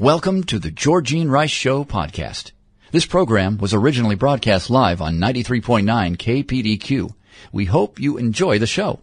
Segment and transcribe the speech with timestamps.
[0.00, 2.52] Welcome to the Georgene Rice Show podcast.
[2.90, 7.12] This program was originally broadcast live on 93.9 KPDQ.
[7.52, 9.00] We hope you enjoy the show.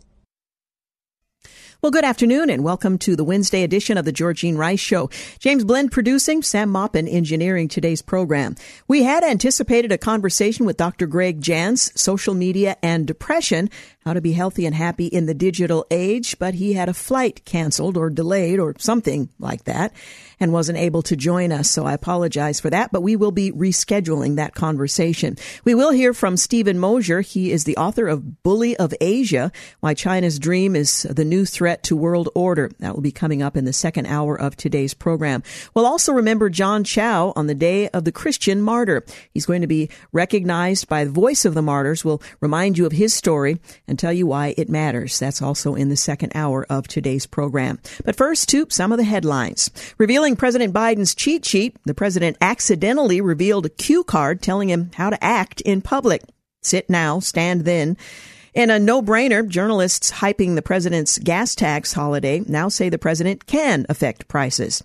[1.84, 5.12] Well, good afternoon and welcome to the Wednesday edition of the Georgene Rice Show.
[5.38, 8.56] James Blend producing, Sam Maupin engineering today's program.
[8.88, 11.06] We had anticipated a conversation with Dr.
[11.06, 13.70] Greg Jantz, social media and depression,
[14.08, 17.44] how to be healthy and happy in the digital age, but he had a flight
[17.44, 19.94] canceled or delayed or something like that
[20.40, 21.70] and wasn't able to join us.
[21.70, 25.36] So I apologize for that, but we will be rescheduling that conversation.
[25.64, 27.22] We will hear from Steven Mosher.
[27.22, 31.84] He is the author of Bully of Asia, Why China's Dream is the New Threat
[31.84, 32.72] to World Order.
[32.80, 35.44] That will be coming up in the second hour of today's program.
[35.74, 39.04] We'll also remember John Chau on the day of the Christian martyr.
[39.34, 42.06] He's going to be recognized by the voice of the martyrs.
[42.06, 45.20] We'll remind you of his story and tell you why it matters.
[45.20, 47.80] That's also in the second hour of today's program.
[48.06, 49.72] But first, to some of the headlines.
[49.98, 55.10] Revealing President Biden's cheat sheet, the president accidentally revealed a cue card telling him how
[55.10, 56.24] to act in public.
[56.62, 57.98] Sit now, stand then.
[58.58, 63.86] In a no-brainer, journalists hyping the president's gas tax holiday now say the president can
[63.88, 64.84] affect prices.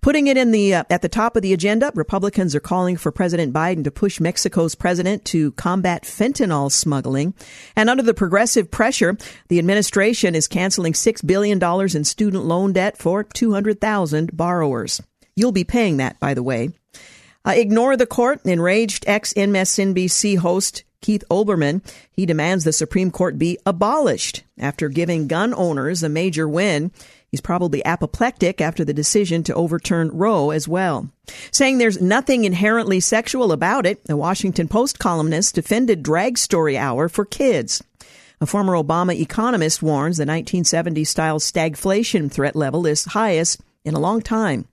[0.00, 3.12] Putting it in the uh, at the top of the agenda, Republicans are calling for
[3.12, 7.32] President Biden to push Mexico's president to combat fentanyl smuggling.
[7.76, 12.72] And under the progressive pressure, the administration is canceling 6 billion dollars in student loan
[12.72, 15.00] debt for 200,000 borrowers.
[15.36, 16.70] You'll be paying that, by the way.
[17.44, 18.44] Uh, ignore the court.
[18.44, 25.28] Enraged ex MSNBC host Keith Olbermann, he demands the Supreme Court be abolished after giving
[25.28, 26.90] gun owners a major win.
[27.28, 31.08] He's probably apoplectic after the decision to overturn Roe as well.
[31.50, 37.08] Saying there's nothing inherently sexual about it, the Washington Post columnist defended Drag Story Hour
[37.08, 37.82] for kids.
[38.40, 44.00] A former Obama economist warns the 1970s style stagflation threat level is highest in a
[44.00, 44.66] long time.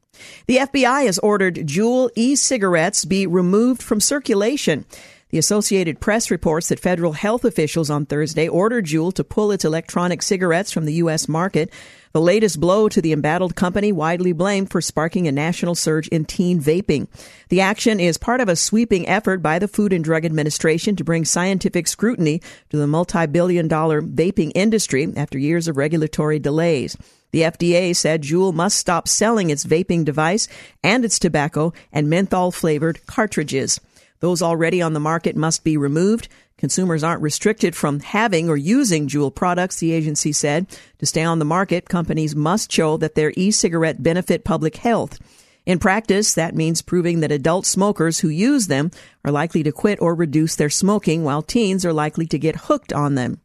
[0.48, 4.86] The FBI has ordered Juul e cigarettes be removed from circulation.
[5.32, 9.64] The Associated Press reports that federal health officials on Thursday ordered Juul to pull its
[9.64, 11.28] electronic cigarettes from the U.S.
[11.28, 11.72] market.
[12.14, 16.26] The latest blow to the embattled company widely blamed for sparking a national surge in
[16.26, 17.08] teen vaping.
[17.50, 21.04] The action is part of a sweeping effort by the Food and Drug Administration to
[21.04, 22.42] bring scientific scrutiny
[22.72, 26.98] to the multi-billion dollar vaping industry after years of regulatory delays.
[27.32, 30.48] The FDA said Juul must stop selling its vaping device
[30.84, 33.80] and its tobacco and menthol flavored cartridges.
[34.20, 36.28] Those already on the market must be removed.
[36.58, 40.68] Consumers aren't restricted from having or using Juul products, the agency said.
[40.98, 45.20] To stay on the market, companies must show that their e-cigarette benefit public health.
[45.66, 48.92] In practice, that means proving that adult smokers who use them
[49.24, 52.92] are likely to quit or reduce their smoking, while teens are likely to get hooked
[52.92, 53.40] on them.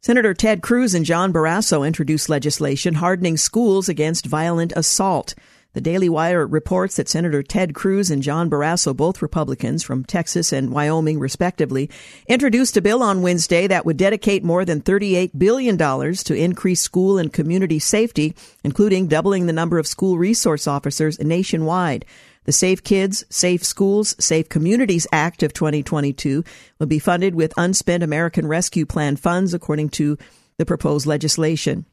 [0.00, 5.34] Senator Ted Cruz and John Barrasso introduced legislation hardening schools against violent assault.
[5.74, 10.50] The Daily Wire reports that Senator Ted Cruz and John Barrasso, both Republicans from Texas
[10.50, 11.90] and Wyoming respectively,
[12.26, 17.18] introduced a bill on Wednesday that would dedicate more than $38 billion to increase school
[17.18, 18.34] and community safety,
[18.64, 22.06] including doubling the number of school resource officers nationwide.
[22.44, 26.44] The Safe Kids, Safe Schools, Safe Communities Act of 2022
[26.78, 30.16] will be funded with unspent American Rescue Plan funds, according to
[30.56, 31.84] the proposed legislation.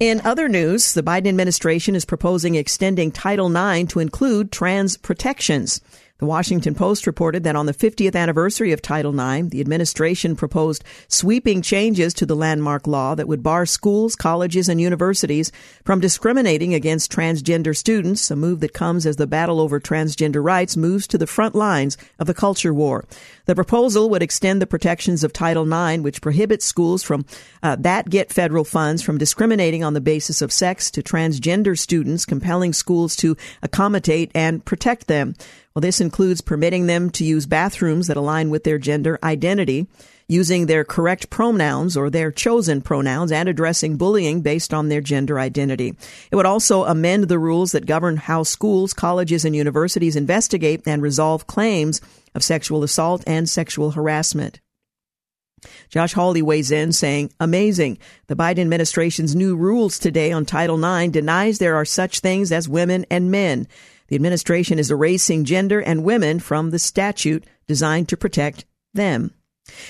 [0.00, 5.82] In other news, the Biden administration is proposing extending Title IX to include trans protections.
[6.20, 10.84] The Washington Post reported that on the 50th anniversary of Title IX, the administration proposed
[11.08, 15.50] sweeping changes to the landmark law that would bar schools, colleges, and universities
[15.82, 20.76] from discriminating against transgender students, a move that comes as the battle over transgender rights
[20.76, 23.06] moves to the front lines of the culture war.
[23.50, 27.24] The proposal would extend the protections of Title IX, which prohibits schools from
[27.64, 32.24] uh, that get federal funds from discriminating on the basis of sex to transgender students,
[32.24, 35.34] compelling schools to accommodate and protect them.
[35.74, 39.88] Well, this includes permitting them to use bathrooms that align with their gender identity,
[40.30, 45.40] using their correct pronouns or their chosen pronouns, and addressing bullying based on their gender
[45.40, 45.92] identity.
[46.30, 51.02] It would also amend the rules that govern how schools, colleges, and universities investigate and
[51.02, 52.00] resolve claims
[52.32, 54.60] of sexual assault and sexual harassment.
[55.88, 57.98] Josh Hawley weighs in saying, amazing.
[58.28, 62.68] The Biden administration's new rules today on Title IX denies there are such things as
[62.68, 63.66] women and men.
[64.06, 69.34] The administration is erasing gender and women from the statute designed to protect them.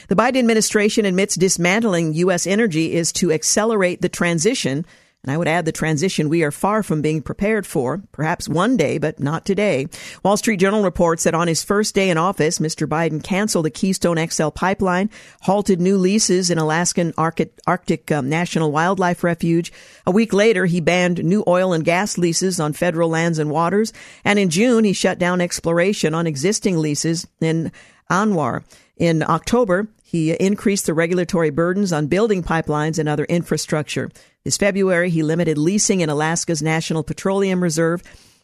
[0.08, 2.46] The Biden administration admits dismantling U.S.
[2.46, 4.84] energy is to accelerate the transition
[5.22, 8.78] and I would add the transition we are far from being prepared for, perhaps one
[8.78, 9.86] day, but not today.
[10.22, 12.88] Wall Street Journal reports that on his first day in office, Mr.
[12.88, 15.10] Biden canceled the Keystone XL pipeline,
[15.42, 19.70] halted new leases in Alaskan Arctic, um, National Wildlife Refuge.
[20.06, 23.92] A week later, he banned new oil and gas leases on federal lands and waters.
[24.24, 27.72] And in June, he shut down exploration on existing leases in
[28.10, 28.64] ANWR.
[29.00, 34.10] In October, he increased the regulatory burdens on building pipelines and other infrastructure.
[34.44, 38.02] This February, he limited leasing in Alaska's National Petroleum Reserve.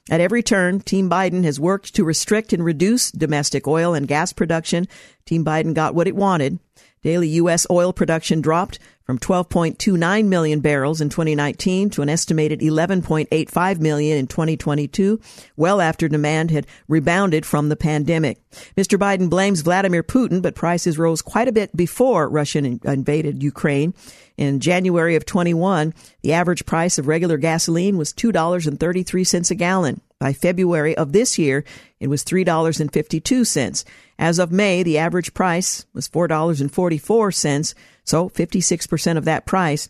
[0.09, 4.33] At every turn, Team Biden has worked to restrict and reduce domestic oil and gas
[4.33, 4.89] production.
[5.27, 6.59] Team Biden got what it wanted.
[7.03, 7.67] Daily U.S.
[7.71, 14.27] oil production dropped from 12.29 million barrels in 2019 to an estimated 11.85 million in
[14.27, 15.21] 2022,
[15.57, 18.39] well after demand had rebounded from the pandemic.
[18.77, 18.99] Mr.
[18.99, 23.95] Biden blames Vladimir Putin, but prices rose quite a bit before Russia invaded Ukraine.
[24.37, 30.01] In January of 21, the average price of regular gasoline was $2.33 a gallon.
[30.19, 31.65] By February of this year,
[32.01, 33.85] it was $3.52.
[34.19, 37.75] As of May, the average price was $4.44,
[38.05, 39.89] so 56% of that price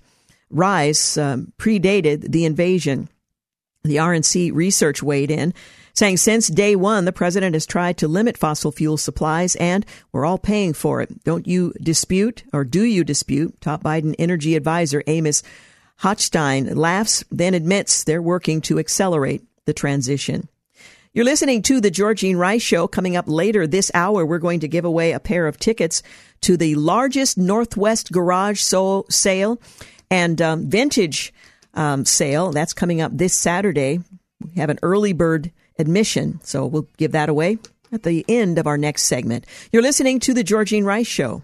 [0.50, 3.08] rise um, predated the invasion.
[3.82, 5.54] The RNC research weighed in,
[5.96, 10.26] saying since day one, the president has tried to limit fossil fuel supplies and we're
[10.26, 11.24] all paying for it.
[11.24, 13.60] Don't you dispute, or do you dispute?
[13.60, 15.42] Top Biden energy advisor Amos
[16.02, 20.48] Hochstein laughs, then admits they're working to accelerate the transition.
[21.14, 22.86] You're listening to the Georgene Rice Show.
[22.86, 26.02] Coming up later this hour, we're going to give away a pair of tickets
[26.42, 29.60] to the largest Northwest garage sale
[30.10, 31.32] and um, vintage
[31.72, 32.52] um, sale.
[32.52, 34.00] That's coming up this Saturday.
[34.44, 37.58] We have an early bird admission, so we'll give that away
[37.92, 39.46] at the end of our next segment.
[39.72, 41.42] You're listening to the Georgene Rice Show.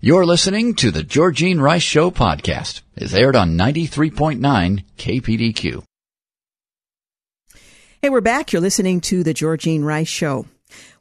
[0.00, 2.82] You're listening to the Georgene Rice Show podcast.
[2.94, 5.82] It's aired on 93.9 KPDQ.
[8.02, 8.52] Hey, we're back.
[8.52, 10.46] You're listening to the Georgene Rice Show.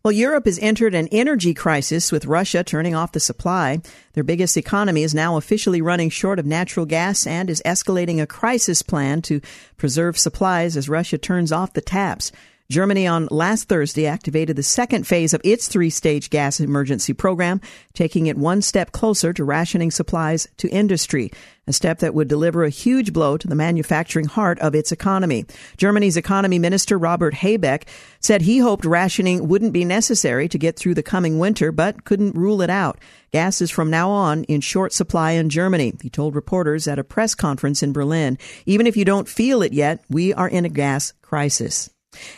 [0.04, 3.80] Well, Europe has entered an energy crisis with Russia turning off the supply.
[4.14, 8.28] Their biggest economy is now officially running short of natural gas and is escalating a
[8.28, 9.40] crisis plan to
[9.78, 12.31] preserve supplies as Russia turns off the taps.
[12.74, 17.62] Germany on last Thursday activated the second phase of its three stage gas emergency program,
[17.94, 21.31] taking it one step closer to rationing supplies to industry,
[21.68, 25.46] a step that would deliver a huge blow to the manufacturing heart of its economy.
[25.78, 27.84] Germany's economy minister Robert Habeck
[28.20, 32.36] said he hoped rationing wouldn't be necessary to get through the coming winter, but couldn't
[32.36, 33.00] rule it out.
[33.31, 37.04] Gas is from now on in short supply in Germany, he told reporters at a
[37.04, 38.40] press conference in Berlin.
[38.66, 41.92] Even if you don't feel it yet, we are in a gas crisis.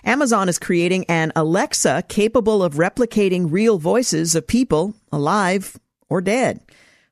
[0.04, 5.80] Amazon is creating an Alexa capable of replicating real voices of people alive
[6.10, 6.60] or dead.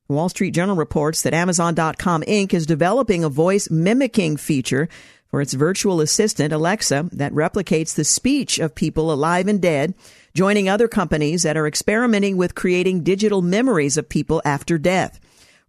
[0.08, 2.54] The Wall Street Journal reports that Amazon.com Inc.
[2.54, 4.90] is developing a voice mimicking feature
[5.34, 9.96] for its virtual assistant, Alexa, that replicates the speech of people alive and dead,
[10.36, 15.20] joining other companies that are experimenting with creating digital memories of people after death.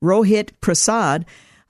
[0.02, 1.24] Rohit Prasad,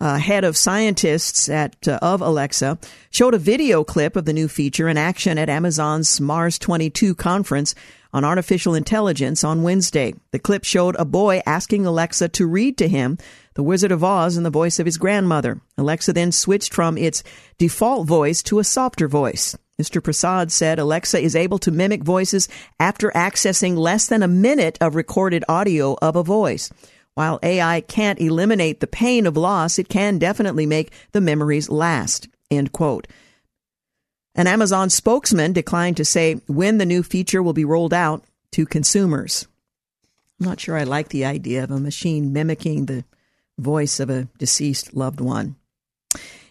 [0.05, 2.79] uh, head of scientists at uh, of Alexa,
[3.11, 7.75] showed a video clip of the new feature in action at Amazon's Mars 22 conference
[8.12, 10.12] on artificial intelligence on Wednesday.
[10.31, 13.17] The clip showed a boy asking Alexa to read to him
[13.55, 15.62] The Wizard of Oz in the voice of his grandmother.
[15.78, 17.25] Alexa then switched from its
[17.57, 19.57] default voice to a softer voice.
[19.81, 20.05] Mr.
[20.05, 22.47] Prasad said Alexa is able to mimic voices
[22.78, 26.71] after accessing less than a minute of recorded audio of a voice.
[27.14, 32.28] While AI can't eliminate the pain of loss, it can definitely make the memories last.
[32.50, 33.06] End quote.
[34.35, 38.66] An Amazon spokesman declined to say when the new feature will be rolled out to
[38.66, 39.47] consumers.
[40.40, 43.04] I'm not sure I like the idea of a machine mimicking the
[43.59, 45.54] voice of a deceased loved one.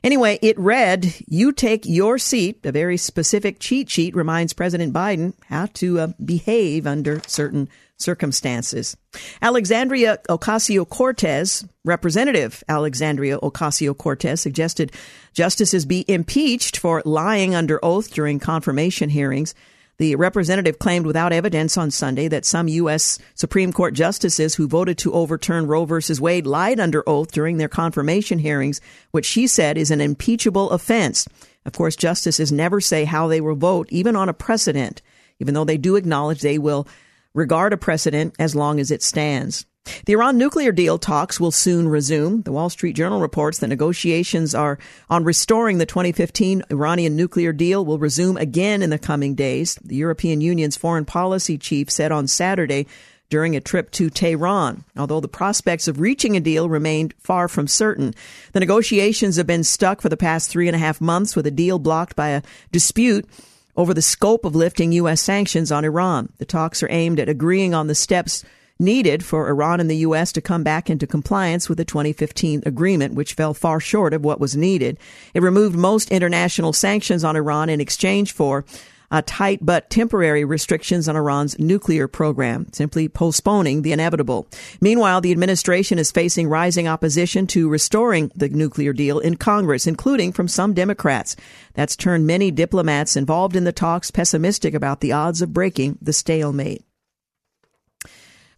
[0.02, 2.66] Anyway, it read, You take your seat.
[2.66, 7.70] A very specific cheat sheet reminds President Biden how to uh, behave under certain
[8.04, 8.96] circumstances.
[9.42, 14.92] Alexandria Ocasio Cortez, Representative Alexandria Ocasio Cortez, suggested
[15.34, 19.56] justices be impeached for lying under oath during confirmation hearings.
[20.00, 23.20] The representative claimed without evidence on Sunday that some U.S.
[23.36, 26.02] Supreme Court justices who voted to overturn Roe v.
[26.20, 28.82] Wade lied under oath during their confirmation hearings,
[29.12, 31.28] which she said is an impeachable offense.
[31.66, 35.02] Of course, justices never say how they will vote, even on a precedent,
[35.40, 36.88] even though they do acknowledge they will
[37.34, 39.66] regard a precedent as long as it stands.
[40.06, 42.42] The Iran nuclear deal talks will soon resume.
[42.44, 47.86] The Wall Street Journal reports that negotiations are on restoring the 2015 Iranian nuclear deal
[47.86, 49.76] will resume again in the coming days.
[49.84, 52.88] The European Union's foreign policy chief said on Saturday
[53.30, 57.68] during a trip to Tehran, although the prospects of reaching a deal remained far from
[57.68, 58.14] certain.
[58.54, 61.52] The negotiations have been stuck for the past three and a half months with a
[61.52, 63.28] deal blocked by a dispute
[63.76, 65.22] over the scope of lifting U.S.
[65.22, 66.32] sanctions on Iran.
[66.38, 68.44] The talks are aimed at agreeing on the steps
[68.80, 70.32] needed for Iran and the U.S.
[70.34, 74.40] to come back into compliance with the 2015 agreement, which fell far short of what
[74.40, 74.98] was needed.
[75.34, 78.66] It removed most international sanctions on Iran in exchange for
[79.14, 84.48] uh, tight but temporary restrictions on Iran's nuclear program, simply postponing the inevitable.
[84.82, 90.32] Meanwhile, the administration is facing rising opposition to restoring the nuclear deal in Congress, including
[90.34, 91.36] from some Democrats.
[91.76, 96.12] That's turned many diplomats involved in the talks pessimistic about the odds of breaking the
[96.12, 96.84] stalemate.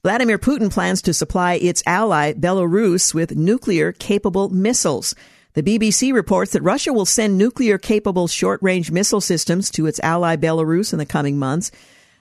[0.03, 5.15] Vladimir Putin plans to supply its ally, Belarus, with nuclear capable missiles.
[5.55, 10.01] The BBC reports that Russia will send nuclear capable short range missile systems to its
[10.01, 11.71] ally, Belarus, in the coming months.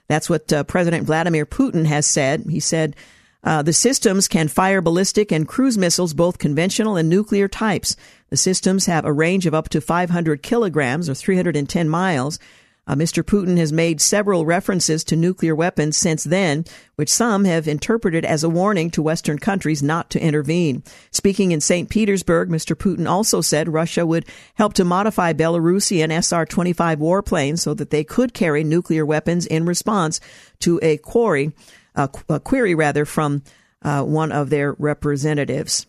[0.07, 2.45] That's what uh, President Vladimir Putin has said.
[2.49, 2.95] He said,
[3.43, 7.97] uh, the systems can fire ballistic and cruise missiles, both conventional and nuclear types.
[8.29, 12.39] The systems have a range of up to 500 kilograms or 310 miles.
[12.87, 13.23] Uh, Mr.
[13.23, 16.65] Putin has made several references to nuclear weapons since then,
[16.95, 20.83] which some have interpreted as a warning to Western countries not to intervene.
[21.11, 21.89] Speaking in St.
[21.89, 22.75] Petersburg, Mr.
[22.75, 28.03] Putin also said Russia would help to modify Belarusian SR 25 warplanes so that they
[28.03, 30.19] could carry nuclear weapons in response
[30.59, 31.53] to a query,
[31.95, 33.41] a query rather, from
[33.81, 35.87] uh, one of their representatives.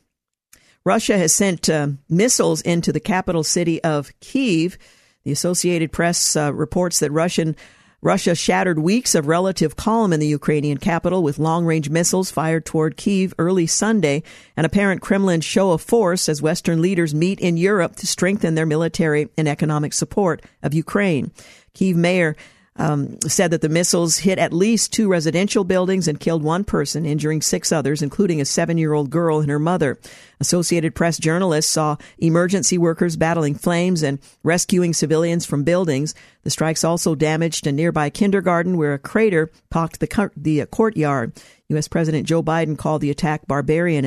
[0.84, 4.78] Russia has sent uh, missiles into the capital city of Kiev
[5.26, 7.56] the Associated Press uh, reports that Russian
[8.00, 12.97] Russia shattered weeks of relative calm in the Ukrainian capital with long-range missiles fired toward
[12.97, 14.23] Kiev early Sunday,
[14.56, 18.66] an apparent Kremlin show of force as Western leaders meet in Europe to strengthen their
[18.66, 21.33] military and economic support of Ukraine.
[21.75, 22.37] Kiev Mayor
[22.78, 27.06] um, said that the missiles hit at least two residential buildings and killed one person,
[27.06, 29.99] injuring six others, including a seven year old girl and her mother.
[30.40, 36.14] Associated Press journalists saw emergency workers battling flames and rescuing civilians from buildings.
[36.42, 41.33] The strikes also damaged a nearby kindergarten where a crater pocked the, the courtyard.
[41.68, 41.88] U.S.
[41.88, 44.04] President Joe Biden called the attack barbarian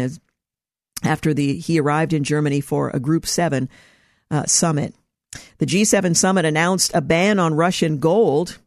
[1.04, 3.70] after the, he arrived in Germany for a Group 7
[4.32, 4.94] uh, summit.
[5.60, 8.60] The G7 summit announced a ban on Russian gold.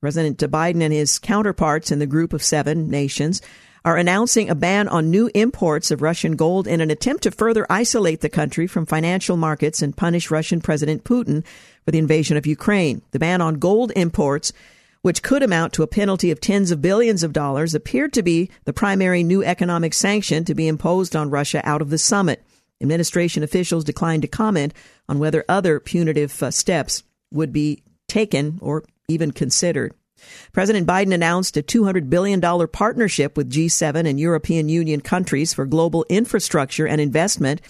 [0.00, 3.40] President Biden and his counterparts in the group of seven nations
[3.84, 7.66] are announcing a ban on new imports of Russian gold in an attempt to further
[7.68, 11.44] isolate the country from financial markets and punish Russian President Putin
[11.84, 13.02] for the invasion of Ukraine.
[13.10, 14.52] The ban on gold imports,
[15.02, 18.50] which could amount to a penalty of tens of billions of dollars, appeared to be
[18.64, 22.44] the primary new economic sanction to be imposed on Russia out of the summit.
[22.82, 24.74] Administration officials declined to comment
[25.08, 29.94] on whether other punitive uh, steps would be taken or even considered.
[30.52, 36.04] President Biden announced a $200 billion partnership with G7 and European Union countries for global
[36.08, 37.60] infrastructure and investment.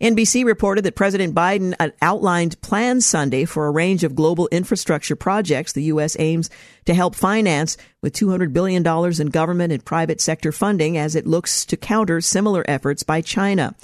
[0.00, 5.16] NBC reported that President Biden uh, outlined plans Sunday for a range of global infrastructure
[5.16, 6.16] projects the U.S.
[6.18, 6.50] aims
[6.84, 8.86] to help finance with $200 billion
[9.20, 13.74] in government and private sector funding as it looks to counter similar efforts by China.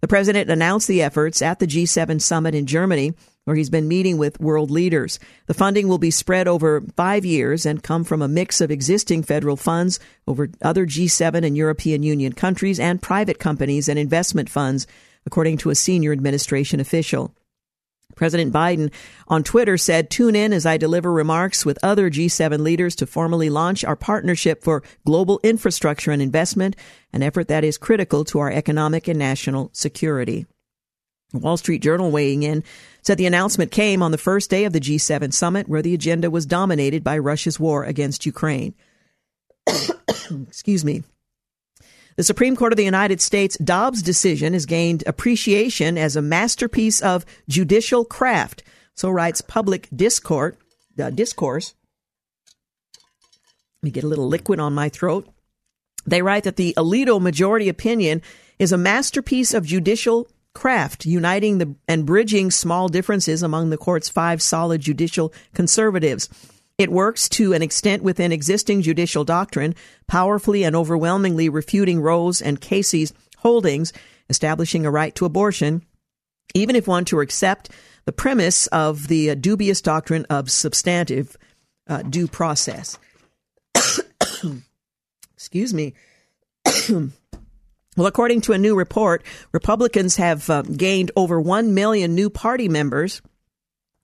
[0.00, 3.14] The president announced the efforts at the G7 summit in Germany,
[3.44, 5.18] where he's been meeting with world leaders.
[5.46, 9.22] The funding will be spread over five years and come from a mix of existing
[9.24, 14.86] federal funds over other G7 and European Union countries and private companies and investment funds,
[15.26, 17.34] according to a senior administration official.
[18.18, 18.92] President Biden
[19.28, 23.48] on Twitter said, Tune in as I deliver remarks with other G7 leaders to formally
[23.48, 26.74] launch our partnership for global infrastructure and investment,
[27.12, 30.46] an effort that is critical to our economic and national security.
[31.32, 32.64] Wall Street Journal weighing in
[33.02, 36.28] said the announcement came on the first day of the G7 summit, where the agenda
[36.28, 38.74] was dominated by Russia's war against Ukraine.
[40.48, 41.04] Excuse me.
[42.18, 47.00] The Supreme Court of the United States Dobbs decision has gained appreciation as a masterpiece
[47.00, 48.64] of judicial craft.
[48.96, 50.56] So writes Public Discourse.
[51.00, 51.74] Uh, discourse.
[52.96, 55.28] Let me get a little liquid on my throat.
[56.06, 58.20] They write that the Alito majority opinion
[58.58, 64.08] is a masterpiece of judicial craft, uniting the and bridging small differences among the court's
[64.08, 66.28] five solid judicial conservatives.
[66.78, 69.74] It works to an extent within existing judicial doctrine,
[70.06, 73.92] powerfully and overwhelmingly refuting Roe's and Casey's holdings,
[74.30, 75.82] establishing a right to abortion,
[76.54, 77.70] even if one to accept
[78.04, 81.36] the premise of the uh, dubious doctrine of substantive
[81.88, 82.96] uh, due process.
[85.34, 85.94] Excuse me.
[86.88, 92.68] well, according to a new report, Republicans have uh, gained over 1 million new party
[92.68, 93.20] members.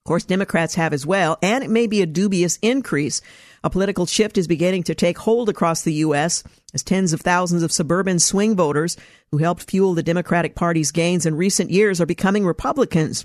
[0.05, 3.23] Of course, Democrats have as well, and it may be a dubious increase.
[3.63, 6.45] A political shift is beginning to take hold across the U.S.
[6.75, 8.99] as tens of thousands of suburban swing voters
[9.31, 13.25] who helped fuel the Democratic Party's gains in recent years are becoming Republicans.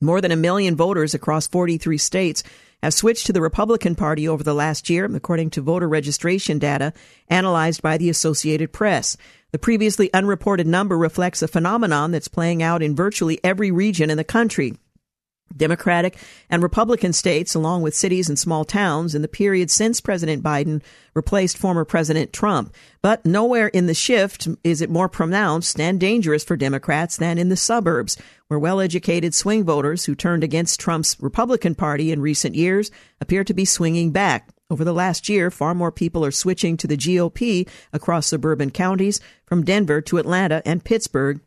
[0.00, 2.42] More than a million voters across 43 states
[2.82, 6.94] have switched to the Republican Party over the last year, according to voter registration data
[7.28, 9.18] analyzed by the Associated Press.
[9.50, 14.16] The previously unreported number reflects a phenomenon that's playing out in virtually every region in
[14.16, 14.78] the country.
[15.56, 16.16] Democratic
[16.50, 20.82] and Republican states, along with cities and small towns, in the period since President Biden
[21.14, 22.74] replaced former President Trump.
[23.00, 27.48] But nowhere in the shift is it more pronounced and dangerous for Democrats than in
[27.48, 28.16] the suburbs,
[28.48, 32.90] where well educated swing voters who turned against Trump's Republican Party in recent years
[33.20, 34.48] appear to be swinging back.
[34.70, 39.20] Over the last year, far more people are switching to the GOP across suburban counties,
[39.44, 41.40] from Denver to Atlanta and Pittsburgh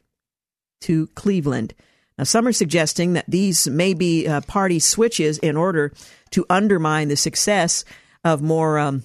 [0.82, 1.74] to Cleveland.
[2.18, 5.92] Now, some are suggesting that these may be uh, party switches in order
[6.32, 7.84] to undermine the success
[8.24, 9.04] of more um,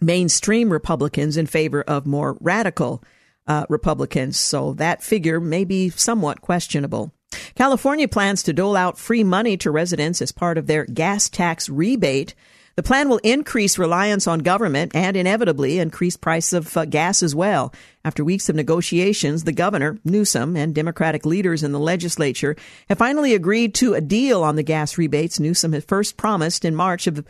[0.00, 3.04] mainstream Republicans in favor of more radical
[3.46, 4.38] uh, Republicans.
[4.38, 7.12] So that figure may be somewhat questionable.
[7.54, 11.68] California plans to dole out free money to residents as part of their gas tax
[11.68, 12.34] rebate.
[12.80, 17.34] The plan will increase reliance on government and inevitably increase price of uh, gas as
[17.34, 17.74] well.
[18.06, 22.56] After weeks of negotiations, the governor, Newsom, and Democratic leaders in the legislature
[22.88, 26.74] have finally agreed to a deal on the gas rebates Newsom had first promised in
[26.74, 27.22] March of,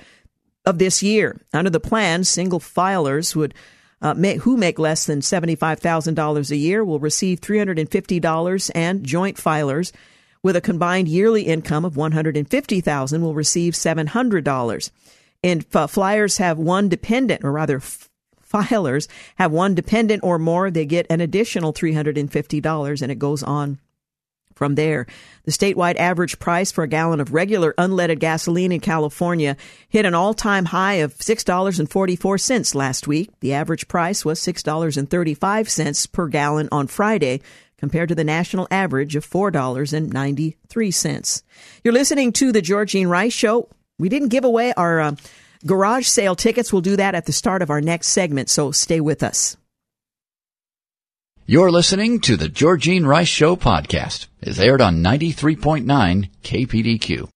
[0.66, 1.40] of this year.
[1.52, 3.52] Under the plan, single filers would
[4.00, 9.90] uh, may, who make less than $75,000 a year will receive $350 and joint filers
[10.44, 14.90] with a combined yearly income of 150,000 will receive $700
[15.42, 17.80] and flyers have one dependent, or rather,
[18.50, 23.78] filers have one dependent or more, they get an additional $350, and it goes on
[24.60, 25.06] from there.
[25.44, 29.56] The statewide average price for a gallon of regular unleaded gasoline in California
[29.88, 33.30] hit an all time high of $6.44 last week.
[33.40, 37.40] The average price was $6.35 per gallon on Friday
[37.78, 41.42] compared to the national average of $4.93.
[41.82, 43.70] You're listening to the Georgene Rice Show.
[44.00, 45.16] We didn't give away our uh,
[45.66, 46.72] garage sale tickets.
[46.72, 49.56] We'll do that at the start of our next segment, so stay with us.
[51.46, 54.26] You're listening to the Georgene Rice Show podcast.
[54.40, 57.28] It's aired on 93.9 KPDQ.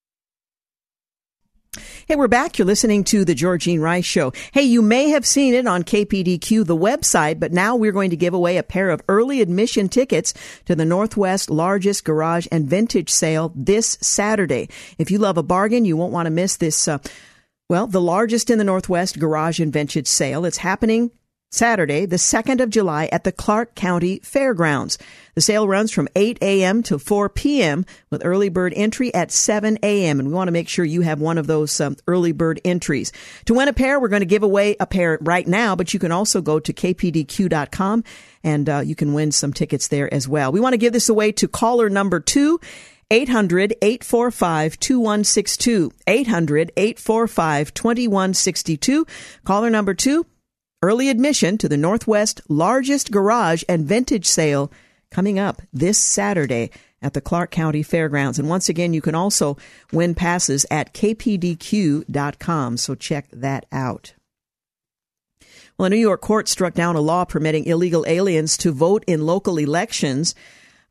[2.07, 2.59] Hey, we're back.
[2.59, 4.35] You're listening to the Georgene Rice Show.
[4.53, 8.17] Hey, you may have seen it on KPDQ, the website, but now we're going to
[8.17, 10.35] give away a pair of early admission tickets
[10.67, 14.69] to the Northwest largest garage and vintage sale this Saturday.
[14.99, 16.87] If you love a bargain, you won't want to miss this.
[16.87, 16.99] Uh,
[17.71, 20.45] well, the largest in the Northwest garage and vintage sale.
[20.45, 21.11] It's happening
[21.55, 24.99] Saturday, the 2nd of July at the Clark County Fairgrounds.
[25.35, 26.83] The sale runs from 8 a.m.
[26.85, 27.87] to 4 p.m.
[28.11, 30.19] with early bird entry at 7 a.m.
[30.19, 33.13] And we want to make sure you have one of those um, early bird entries.
[33.47, 36.01] To win a pair, we're going to give away a pair right now, but you
[36.01, 38.05] can also go to kpdq.com
[38.43, 40.53] and uh, you can win some tickets there as well.
[40.53, 42.61] We want to give this away to caller number two.
[43.11, 45.93] 800 845 2162.
[46.07, 49.07] 800 845 2162.
[49.45, 50.27] Caller number two,
[50.85, 54.71] early admission to the Northwest largest garage and vintage sale
[55.11, 56.71] coming up this Saturday
[57.01, 58.39] at the Clark County Fairgrounds.
[58.39, 59.57] And once again, you can also
[59.93, 62.77] win passes at kpdq.com.
[62.77, 64.13] So check that out.
[65.79, 69.25] Well, a New York court struck down a law permitting illegal aliens to vote in
[69.25, 70.35] local elections.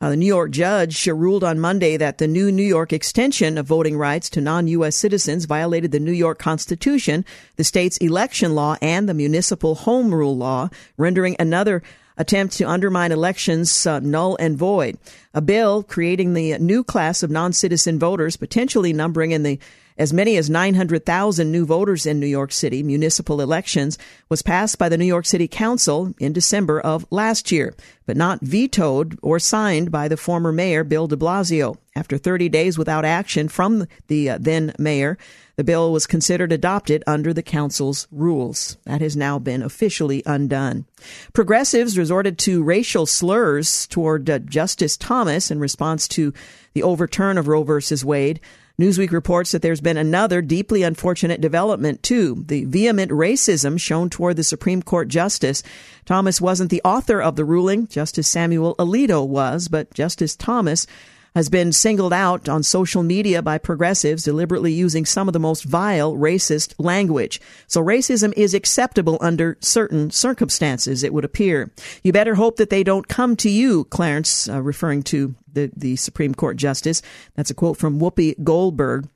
[0.03, 3.65] Uh, the New York judge ruled on Monday that the new New York extension of
[3.65, 4.97] voting rights to non U.S.
[4.97, 7.23] citizens violated the New York Constitution,
[7.55, 11.81] the state's election law, and the municipal home rule law, rendering another
[12.17, 14.97] attempt to undermine elections uh, null and void.
[15.33, 19.57] A bill creating the new class of non citizen voters, potentially numbering in the
[19.97, 23.97] as many as 900,000 new voters in New York City municipal elections
[24.29, 27.75] was passed by the New York City Council in December of last year,
[28.05, 31.77] but not vetoed or signed by the former mayor Bill de Blasio.
[31.95, 35.17] After 30 days without action from the uh, then mayor,
[35.55, 38.77] the bill was considered adopted under the council's rules.
[38.85, 40.85] That has now been officially undone.
[41.33, 46.33] Progressives resorted to racial slurs toward uh, Justice Thomas in response to
[46.73, 47.79] the overturn of Roe v.
[48.03, 48.39] Wade.
[48.79, 52.43] Newsweek reports that there's been another deeply unfortunate development, too.
[52.47, 55.61] The vehement racism shown toward the Supreme Court Justice.
[56.05, 57.85] Thomas wasn't the author of the ruling.
[57.87, 60.87] Justice Samuel Alito was, but Justice Thomas
[61.35, 65.63] has been singled out on social media by progressives deliberately using some of the most
[65.63, 67.41] vile racist language.
[67.67, 71.71] So racism is acceptable under certain circumstances, it would appear.
[72.03, 75.95] You better hope that they don't come to you, Clarence, uh, referring to the, the
[75.95, 77.01] Supreme Court justice.
[77.35, 79.07] That's a quote from Whoopi Goldberg.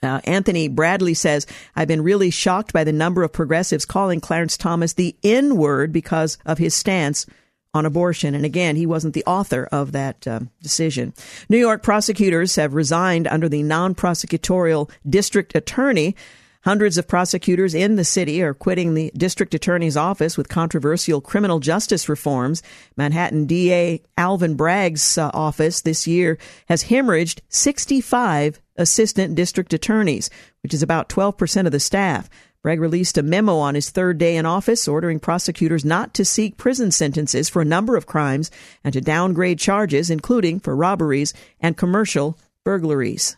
[0.00, 4.56] Uh, Anthony Bradley says, I've been really shocked by the number of progressives calling Clarence
[4.56, 7.26] Thomas the N word because of his stance
[7.74, 8.34] on abortion.
[8.34, 11.12] And again, he wasn't the author of that uh, decision.
[11.48, 16.16] New York prosecutors have resigned under the non prosecutorial district attorney.
[16.64, 21.60] Hundreds of prosecutors in the city are quitting the district attorney's office with controversial criminal
[21.60, 22.62] justice reforms.
[22.96, 26.36] Manhattan DA Alvin Bragg's uh, office this year
[26.68, 30.30] has hemorrhaged 65 assistant district attorneys,
[30.62, 32.28] which is about 12% of the staff.
[32.62, 36.56] Bragg released a memo on his third day in office ordering prosecutors not to seek
[36.56, 38.50] prison sentences for a number of crimes
[38.82, 43.36] and to downgrade charges, including for robberies and commercial burglaries.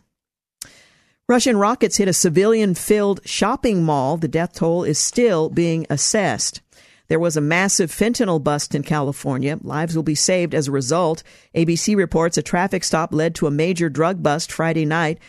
[1.29, 4.17] Russian rockets hit a civilian filled shopping mall.
[4.17, 6.61] The death toll is still being assessed.
[7.07, 9.59] There was a massive fentanyl bust in California.
[9.61, 11.23] Lives will be saved as a result.
[11.55, 15.19] ABC reports a traffic stop led to a major drug bust Friday night.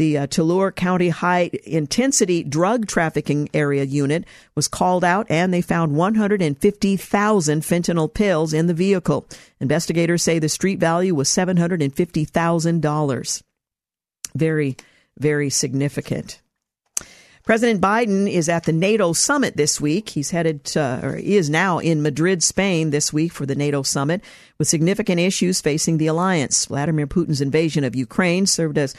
[0.00, 5.60] The uh, Tulare County High Intensity Drug Trafficking Area Unit was called out and they
[5.60, 9.26] found 150,000 fentanyl pills in the vehicle.
[9.60, 13.42] Investigators say the street value was $750,000.
[14.34, 14.76] Very,
[15.18, 16.40] very significant.
[17.44, 20.08] President Biden is at the NATO summit this week.
[20.10, 23.82] He's headed to, or he is now in Madrid, Spain this week for the NATO
[23.82, 24.24] summit
[24.56, 26.64] with significant issues facing the alliance.
[26.66, 28.94] Vladimir Putin's invasion of Ukraine served as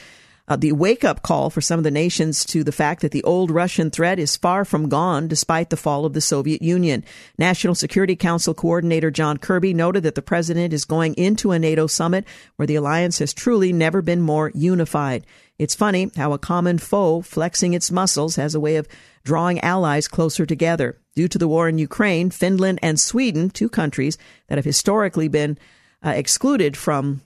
[0.48, 3.24] uh, the wake up call for some of the nations to the fact that the
[3.24, 7.04] old Russian threat is far from gone despite the fall of the Soviet Union.
[7.38, 11.88] National Security Council Coordinator John Kirby noted that the president is going into a NATO
[11.88, 12.26] summit
[12.56, 15.26] where the alliance has truly never been more unified.
[15.58, 18.88] It's funny how a common foe flexing its muscles has a way of
[19.24, 20.98] drawing allies closer together.
[21.16, 25.58] Due to the war in Ukraine, Finland and Sweden, two countries that have historically been
[26.04, 27.22] uh, excluded from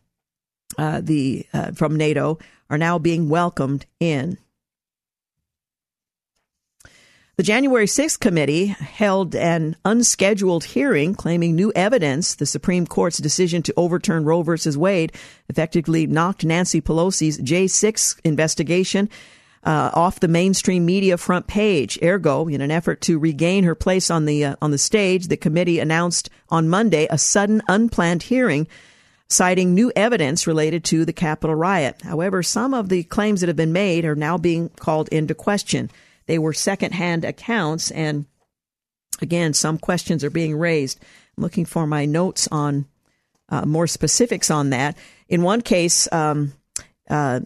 [0.78, 4.38] uh, the uh, from NATO, are now being welcomed in.
[7.38, 13.62] The January 6th committee held an unscheduled hearing claiming new evidence the Supreme Court's decision
[13.63, 14.56] to overturn Roe v.
[14.78, 15.12] Wade
[15.49, 19.10] effectively knocked Nancy Pelosi's J6 investigation
[19.65, 21.99] uh, off the mainstream media front page.
[22.01, 25.36] Ergo, in an effort to regain her place on the uh, on the stage, the
[25.36, 28.65] committee announced on Monday a sudden unplanned hearing
[29.30, 32.02] citing new evidence related to the Capitol riot.
[32.04, 35.90] However, some of the claims that have been made are now being called into question.
[36.28, 38.26] They were secondhand accounts, and
[39.22, 41.00] again, some questions are being raised.
[41.38, 42.86] I'm looking for my notes on
[43.50, 44.98] uh, more specifics on that.
[45.28, 46.54] In one case, um,
[47.10, 47.42] uh,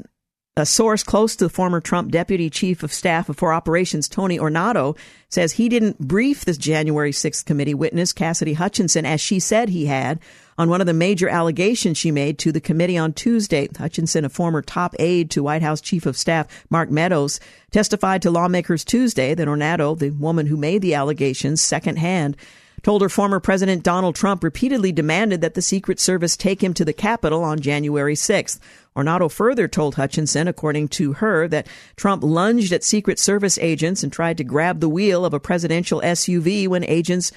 [0.60, 4.98] a source close to the former Trump deputy chief of staff for operations, Tony Ornato,
[5.30, 9.86] says he didn't brief this January 6th committee witness, Cassidy Hutchinson, as she said he
[9.86, 10.20] had,
[10.58, 13.70] on one of the major allegations she made to the committee on Tuesday.
[13.78, 17.40] Hutchinson, a former top aide to White House Chief of Staff Mark Meadows,
[17.72, 22.36] testified to lawmakers Tuesday that Ornato, the woman who made the allegations secondhand,
[22.84, 26.86] told her former President Donald Trump repeatedly demanded that the Secret Service take him to
[26.86, 28.60] the Capitol on January 6th.
[28.96, 34.12] Ornato further told Hutchinson, according to her, that Trump lunged at Secret Service agents and
[34.12, 37.32] tried to grab the wheel of a presidential SUV when agents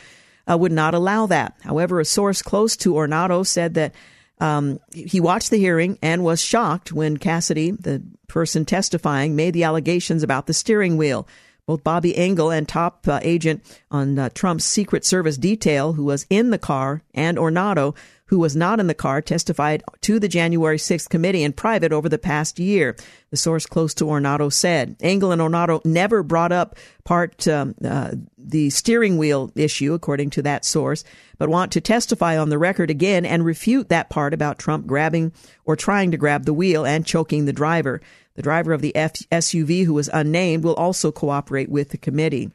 [0.50, 1.54] uh, would not allow that.
[1.62, 3.94] However, a source close to Ornato said that
[4.40, 9.64] um, he watched the hearing and was shocked when Cassidy, the person testifying, made the
[9.64, 11.28] allegations about the steering wheel.
[11.64, 16.26] Both Bobby Engel and top uh, agent on uh, Trump's Secret Service detail, who was
[16.28, 17.94] in the car, and Ornato,
[18.32, 22.08] who was not in the car, testified to the January 6th committee in private over
[22.08, 22.96] the past year.
[23.28, 28.12] The source close to Ornato said Engel and Ornato never brought up part um, uh,
[28.38, 31.04] the steering wheel issue, according to that source,
[31.36, 35.32] but want to testify on the record again and refute that part about Trump grabbing
[35.66, 38.00] or trying to grab the wheel and choking the driver.
[38.36, 42.50] The driver of the F- SUV, who was unnamed, will also cooperate with the committee.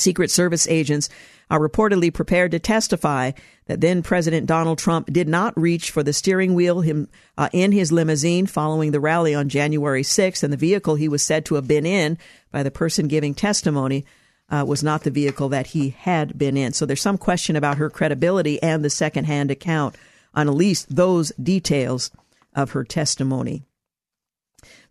[0.00, 1.08] Secret Service agents
[1.50, 3.32] are reportedly prepared to testify
[3.66, 7.72] that then President Donald Trump did not reach for the steering wheel him, uh, in
[7.72, 11.54] his limousine following the rally on January 6th, and the vehicle he was said to
[11.54, 12.18] have been in
[12.50, 14.04] by the person giving testimony
[14.50, 16.72] uh, was not the vehicle that he had been in.
[16.72, 19.96] So there's some question about her credibility and the secondhand account
[20.34, 22.10] on at least those details
[22.54, 23.67] of her testimony.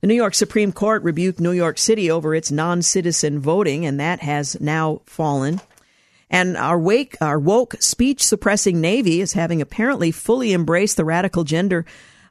[0.01, 3.99] The New York Supreme Court rebuked New York City over its non citizen voting, and
[3.99, 5.59] that has now fallen.
[6.29, 11.43] And our wake, our woke speech suppressing Navy is having apparently fully embraced the radical
[11.43, 11.85] gender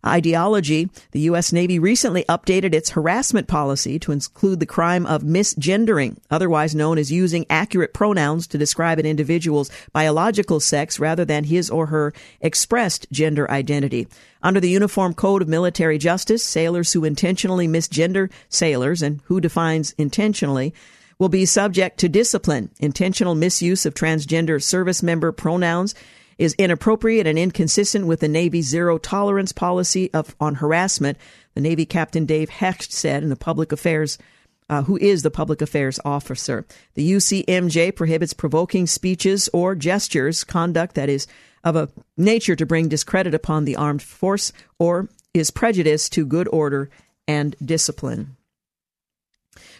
[0.06, 1.52] ideology, the U.S.
[1.52, 7.12] Navy recently updated its harassment policy to include the crime of misgendering, otherwise known as
[7.12, 13.06] using accurate pronouns to describe an individual's biological sex rather than his or her expressed
[13.10, 14.06] gender identity.
[14.42, 19.92] Under the Uniform Code of Military Justice, sailors who intentionally misgender sailors and who defines
[19.98, 20.72] intentionally
[21.18, 22.70] will be subject to discipline.
[22.78, 25.94] Intentional misuse of transgender service member pronouns
[26.38, 31.18] is inappropriate and inconsistent with the Navy's zero tolerance policy of on harassment.
[31.54, 34.18] The Navy Captain Dave Hecht said in the public affairs
[34.68, 36.66] uh, who is the public affairs officer.
[36.94, 41.26] The UCMJ prohibits provoking speeches or gestures, conduct that is
[41.64, 46.48] of a nature to bring discredit upon the armed force or is prejudice to good
[46.48, 46.90] order
[47.28, 48.35] and discipline.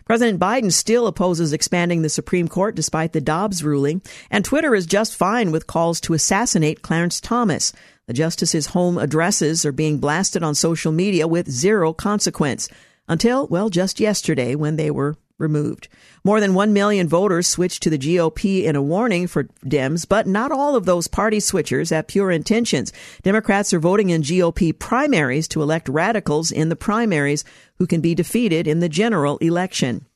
[0.07, 4.87] President Biden still opposes expanding the Supreme Court despite the Dobbs ruling, and Twitter is
[4.87, 7.73] just fine with calls to assassinate Clarence Thomas.
[8.07, 12.69] The justice's home addresses are being blasted on social media with zero consequence
[13.09, 15.88] until, well, just yesterday when they were removed.
[16.25, 20.27] More than 1 million voters switched to the GOP in a warning for Dems, but
[20.27, 22.92] not all of those party switchers have pure intentions.
[23.22, 27.44] Democrats are voting in GOP primaries to elect radicals in the primaries
[27.79, 30.07] who can be defeated in the general election.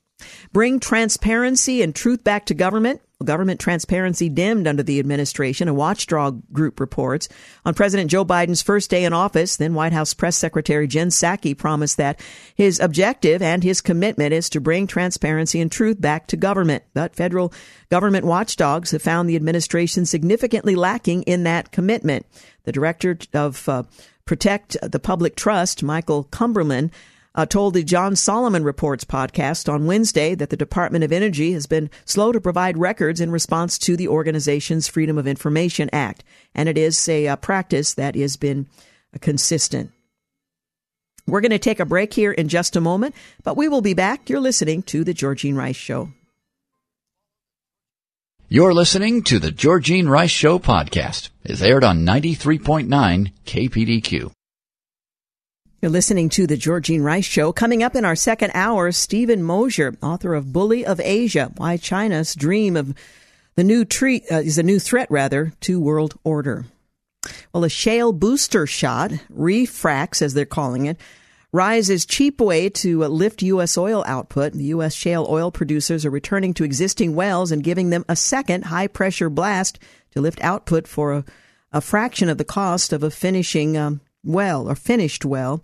[0.51, 3.01] Bring transparency and truth back to government.
[3.23, 7.29] Government transparency dimmed under the administration, a watchdog group reports.
[7.65, 11.57] On President Joe Biden's first day in office, then White House Press Secretary Jen Psaki
[11.57, 12.19] promised that
[12.55, 16.83] his objective and his commitment is to bring transparency and truth back to government.
[16.93, 17.53] But federal
[17.89, 22.25] government watchdogs have found the administration significantly lacking in that commitment.
[22.63, 23.83] The director of uh,
[24.25, 26.91] Protect the Public Trust, Michael Chamberlain,
[27.35, 31.65] uh, told the John Solomon Reports podcast on Wednesday that the Department of Energy has
[31.65, 36.67] been slow to provide records in response to the organization's Freedom of Information Act, and
[36.67, 38.67] it is a, a practice that has been
[39.21, 39.91] consistent.
[41.27, 43.93] We're going to take a break here in just a moment, but we will be
[43.93, 44.29] back.
[44.29, 46.09] You're listening to The Georgene Rice Show.
[48.49, 51.29] You're listening to The Georgene Rice Show podcast.
[51.45, 54.31] It's aired on 93.9 KPDQ.
[55.81, 57.51] You're listening to the Georgene Rice Show.
[57.51, 62.35] Coming up in our second hour, Steven Mosher, author of Bully of Asia, Why China's
[62.35, 62.93] Dream of
[63.55, 66.65] the New Treat uh, is a New Threat, rather, to World Order.
[67.51, 70.99] Well, a shale booster shot, refracts as they're calling it,
[71.51, 73.75] rises cheap way to lift U.S.
[73.75, 74.53] oil output.
[74.53, 74.93] The U.S.
[74.93, 79.31] shale oil producers are returning to existing wells and giving them a second high pressure
[79.31, 79.79] blast
[80.11, 81.25] to lift output for a,
[81.73, 85.61] a fraction of the cost of a finishing um, well or finished well.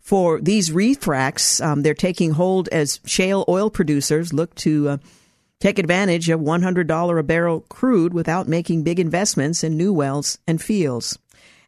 [0.00, 4.96] For these refracts, um, they're taking hold as shale oil producers look to uh,
[5.60, 10.62] take advantage of $100 a barrel crude without making big investments in new wells and
[10.62, 11.18] fields.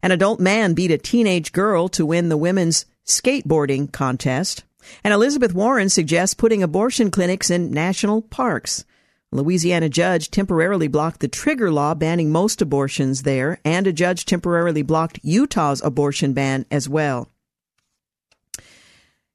[0.03, 4.65] An adult man beat a teenage girl to win the women's skateboarding contest.
[5.05, 8.85] And Elizabeth Warren suggests putting abortion clinics in national parks.
[9.33, 14.83] Louisiana judge temporarily blocked the trigger law banning most abortions there, and a judge temporarily
[14.83, 17.29] blocked Utah's abortion ban as well.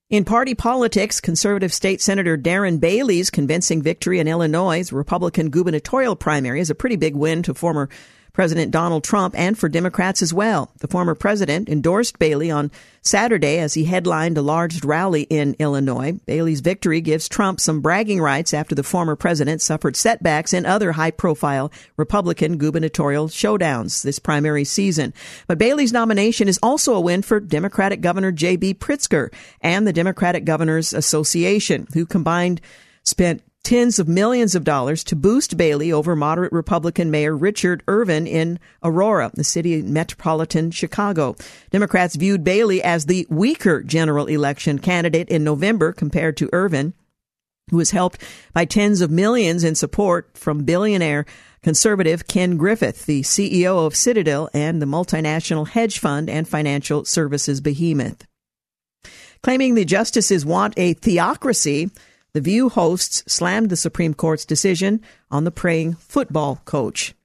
[0.10, 6.60] In party politics, conservative state senator Darren Bailey's convincing victory in Illinois' Republican gubernatorial primary
[6.60, 7.90] is a pretty big win to former
[8.36, 10.70] President Donald Trump and for Democrats as well.
[10.80, 12.70] The former president endorsed Bailey on
[13.02, 16.20] Saturday as he headlined a large rally in Illinois.
[16.26, 20.92] Bailey's victory gives Trump some bragging rights after the former president suffered setbacks in other
[20.92, 25.14] high profile Republican gubernatorial showdowns this primary season.
[25.48, 28.74] But Bailey's nomination is also a win for Democratic Governor J.B.
[28.74, 32.60] Pritzker and the Democratic Governors Association, who combined
[33.04, 38.28] spent tens of millions of dollars to boost Bailey over moderate Republican Mayor Richard Irvin
[38.28, 41.36] in Aurora, the city metropolitan Chicago.
[41.72, 46.94] Democrats viewed Bailey as the weaker general election candidate in November compared to Irvin,
[47.72, 48.24] who was helped
[48.54, 51.26] by tens of millions in support from billionaire
[51.64, 57.62] conservative Ken Griffin, the CEO of Citadel and the multinational hedge fund and financial services
[57.62, 58.28] behemoth.
[59.42, 61.90] Claiming the justices want a theocracy,
[62.36, 67.16] the View hosts slammed the Supreme Court's decision on the praying football coach.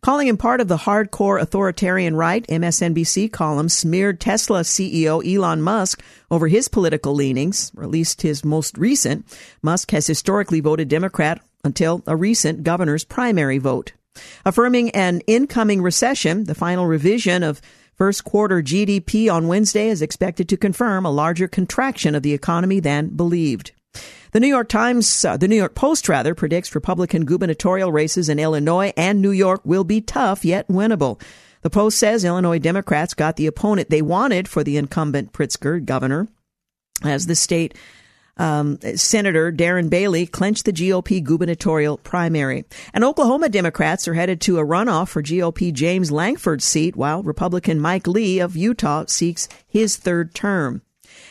[0.00, 6.02] Calling him part of the hardcore authoritarian right, MSNBC column smeared Tesla CEO Elon Musk
[6.30, 9.26] over his political leanings, or at least his most recent.
[9.60, 13.92] Musk has historically voted Democrat until a recent governor's primary vote.
[14.46, 17.60] Affirming an incoming recession, the final revision of
[17.96, 22.80] first quarter GDP on Wednesday is expected to confirm a larger contraction of the economy
[22.80, 23.72] than believed.
[24.32, 28.38] The New York Times, uh, the New York Post rather, predicts Republican gubernatorial races in
[28.38, 31.20] Illinois and New York will be tough yet winnable.
[31.62, 36.28] The Post says Illinois Democrats got the opponent they wanted for the incumbent Pritzker governor
[37.02, 37.74] as the state
[38.36, 42.64] um, Senator Darren Bailey clinched the GOP gubernatorial primary.
[42.92, 47.80] And Oklahoma Democrats are headed to a runoff for GOP James Lankford's seat, while Republican
[47.80, 50.82] Mike Lee of Utah seeks his third term.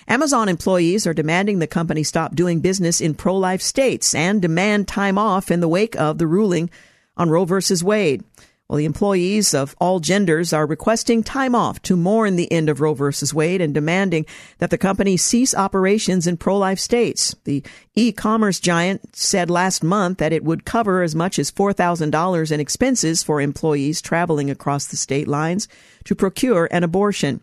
[0.07, 4.87] Amazon employees are demanding the company stop doing business in pro life states and demand
[4.87, 6.69] time off in the wake of the ruling
[7.15, 7.55] on Roe v.
[7.83, 8.23] Wade.
[8.67, 12.81] Well, the employees of all genders are requesting time off to mourn the end of
[12.81, 13.11] Roe v.
[13.33, 14.25] Wade and demanding
[14.57, 17.35] that the company cease operations in pro-life states.
[17.43, 17.61] The
[17.93, 23.21] e-commerce giant said last month that it would cover as much as $4,000 in expenses
[23.21, 25.67] for employees traveling across the state lines
[26.05, 27.41] to procure an abortion.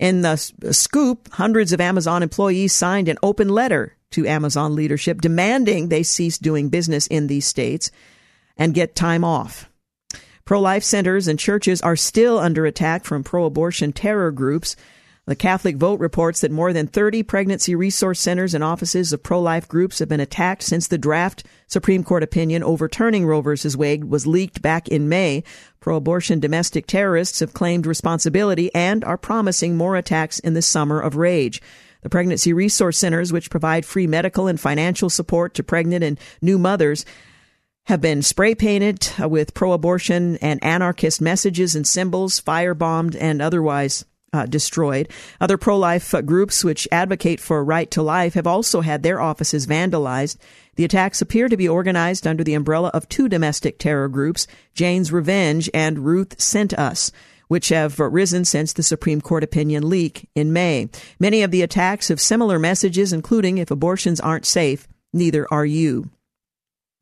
[0.00, 5.20] In the uh, scoop, hundreds of Amazon employees signed an open letter to Amazon leadership
[5.20, 7.90] demanding they cease doing business in these states
[8.56, 9.68] and get time off.
[10.46, 14.74] Pro life centers and churches are still under attack from pro abortion terror groups.
[15.30, 19.40] The Catholic Vote reports that more than 30 pregnancy resource centers and offices of pro
[19.40, 23.54] life groups have been attacked since the draft Supreme Court opinion overturning Roe v.
[23.76, 25.44] Wade was leaked back in May.
[25.78, 31.00] Pro abortion domestic terrorists have claimed responsibility and are promising more attacks in the summer
[31.00, 31.62] of rage.
[32.02, 36.58] The pregnancy resource centers, which provide free medical and financial support to pregnant and new
[36.58, 37.04] mothers,
[37.84, 44.04] have been spray painted with pro abortion and anarchist messages and symbols, firebombed, and otherwise
[44.32, 45.08] uh, destroyed.
[45.40, 49.20] Other pro life groups which advocate for a right to life have also had their
[49.20, 50.36] offices vandalized.
[50.76, 55.12] The attacks appear to be organized under the umbrella of two domestic terror groups, Jane's
[55.12, 57.12] Revenge and Ruth Sent Us
[57.50, 60.88] which have risen since the Supreme Court opinion leak in May.
[61.18, 66.10] Many of the attacks have similar messages, including if abortions aren't safe, neither are you.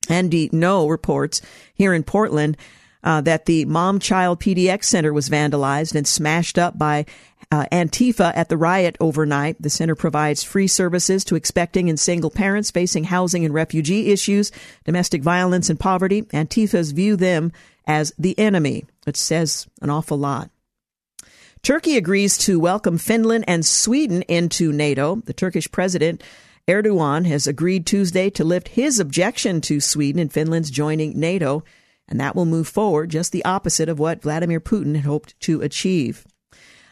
[0.09, 1.43] Andy Ngo reports
[1.75, 2.57] here in Portland
[3.05, 7.07] uh, that the Mom Child PDX Center was vandalized and smashed up by
[7.51, 9.61] uh, Antifa at the riot overnight.
[9.61, 14.53] The center provides free services to expecting and single parents facing housing and refugee issues,
[14.85, 16.23] domestic violence, and poverty.
[16.23, 17.53] Antifas view them
[17.87, 20.51] as the enemy, which says an awful lot.
[21.63, 25.17] Turkey agrees to welcome Finland and Sweden into NATO.
[25.25, 26.23] The Turkish president
[26.69, 31.65] Erdogan has agreed Tuesday to lift his objection to Sweden and Finland's joining NATO,
[32.09, 35.61] and that will move forward just the opposite of what Vladimir Putin had hoped to
[35.61, 36.25] achieve.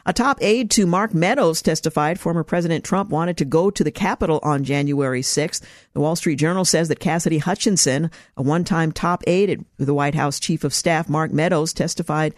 [0.09, 3.91] A top aide to Mark Meadows testified former President Trump wanted to go to the
[3.91, 5.61] Capitol on January 6th.
[5.95, 9.95] The Wall Street Journal says that Cassidy Hutchinson, a one time top aide at the
[9.95, 12.37] White House Chief of Staff Mark Meadows, testified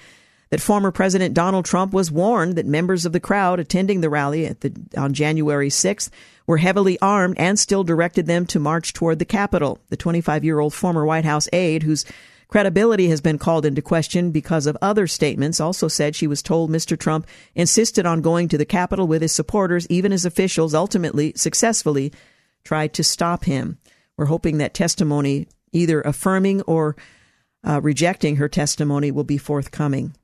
[0.49, 4.49] that former President Donald Trump was warned that members of the crowd attending the rally
[4.49, 6.09] the, on January 6th
[6.47, 9.79] were heavily armed and still directed them to march toward the Capitol.
[9.91, 12.07] The 25 year old former White House aide, whose
[12.49, 16.71] credibility has been called into question because of other statements, also said she was told
[16.71, 16.99] Mr.
[16.99, 22.13] Trump insisted on going to the Capitol with his supporters, even as officials ultimately successfully
[22.65, 23.79] tried to stop him.
[24.17, 26.97] We're hoping that testimony, either affirming or
[27.65, 30.15] uh, rejecting her testimony, will be forthcoming.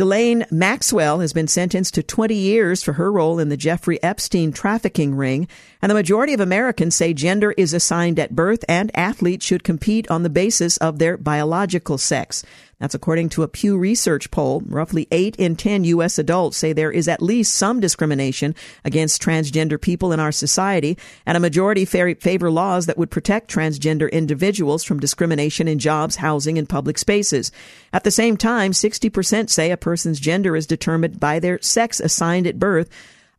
[0.00, 4.50] Ghislaine Maxwell has been sentenced to 20 years for her role in the Jeffrey Epstein
[4.50, 5.46] trafficking ring,
[5.82, 10.10] and the majority of Americans say gender is assigned at birth and athletes should compete
[10.10, 12.42] on the basis of their biological sex.
[12.80, 14.62] That's according to a Pew Research poll.
[14.66, 16.18] Roughly 8 in 10 U.S.
[16.18, 21.36] adults say there is at least some discrimination against transgender people in our society, and
[21.36, 26.68] a majority favor laws that would protect transgender individuals from discrimination in jobs, housing, and
[26.68, 27.52] public spaces.
[27.92, 32.46] At the same time, 60% say a person's gender is determined by their sex assigned
[32.46, 32.88] at birth,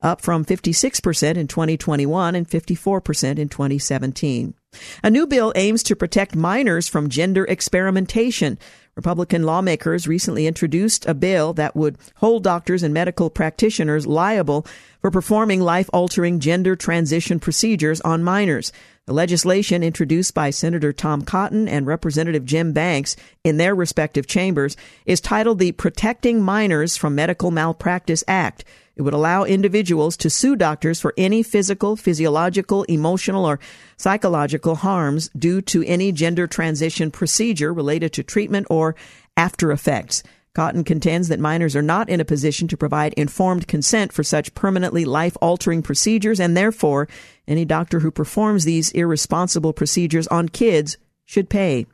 [0.04, 4.56] up from 56% in 2021 and 54% in 2017.
[5.04, 8.58] A new bill aims to protect minors from gender experimentation.
[9.02, 14.64] Republican lawmakers recently introduced a bill that would hold doctors and medical practitioners liable
[15.02, 18.72] for performing life altering gender transition procedures on minors.
[19.08, 24.78] The legislation introduced by Senator Tom Cotton and Representative Jim Banks in their respective chambers
[25.08, 28.64] is titled the Protecting Minors from Medical Malpractice Act.
[29.02, 33.60] It would allow individuals to sue doctors for any physical, physiological, emotional, or
[33.98, 38.96] psychological harms due to any gender transition procedure related to treatment or
[39.36, 40.22] after effects.
[40.54, 44.54] Cotton contends that minors are not in a position to provide informed consent for such
[44.54, 47.08] permanently life altering procedures, and therefore,
[47.48, 51.88] any doctor who performs these irresponsible procedures on kids should pay.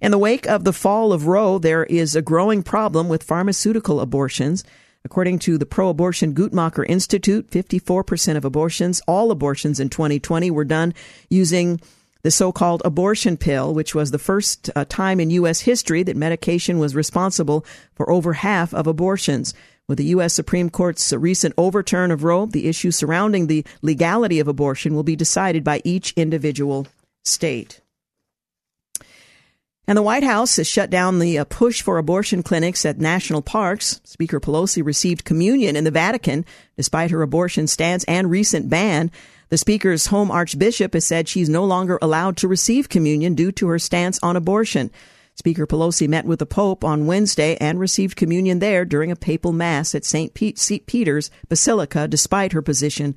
[0.00, 4.00] In the wake of the fall of Roe, there is a growing problem with pharmaceutical
[4.00, 4.64] abortions.
[5.08, 10.66] According to the pro abortion Guttmacher Institute, 54% of abortions, all abortions in 2020, were
[10.66, 10.92] done
[11.30, 11.80] using
[12.20, 15.60] the so called abortion pill, which was the first uh, time in U.S.
[15.60, 19.54] history that medication was responsible for over half of abortions.
[19.88, 20.34] With the U.S.
[20.34, 25.16] Supreme Court's recent overturn of Roe, the issue surrounding the legality of abortion will be
[25.16, 26.86] decided by each individual
[27.24, 27.80] state.
[29.88, 33.40] And the White House has shut down the uh, push for abortion clinics at national
[33.40, 34.02] parks.
[34.04, 36.44] Speaker Pelosi received communion in the Vatican
[36.76, 39.10] despite her abortion stance and recent ban.
[39.48, 43.68] The Speaker's home archbishop has said she's no longer allowed to receive communion due to
[43.68, 44.90] her stance on abortion.
[45.36, 49.54] Speaker Pelosi met with the Pope on Wednesday and received communion there during a papal
[49.54, 50.34] mass at St.
[50.34, 53.16] Peter's Basilica, despite her position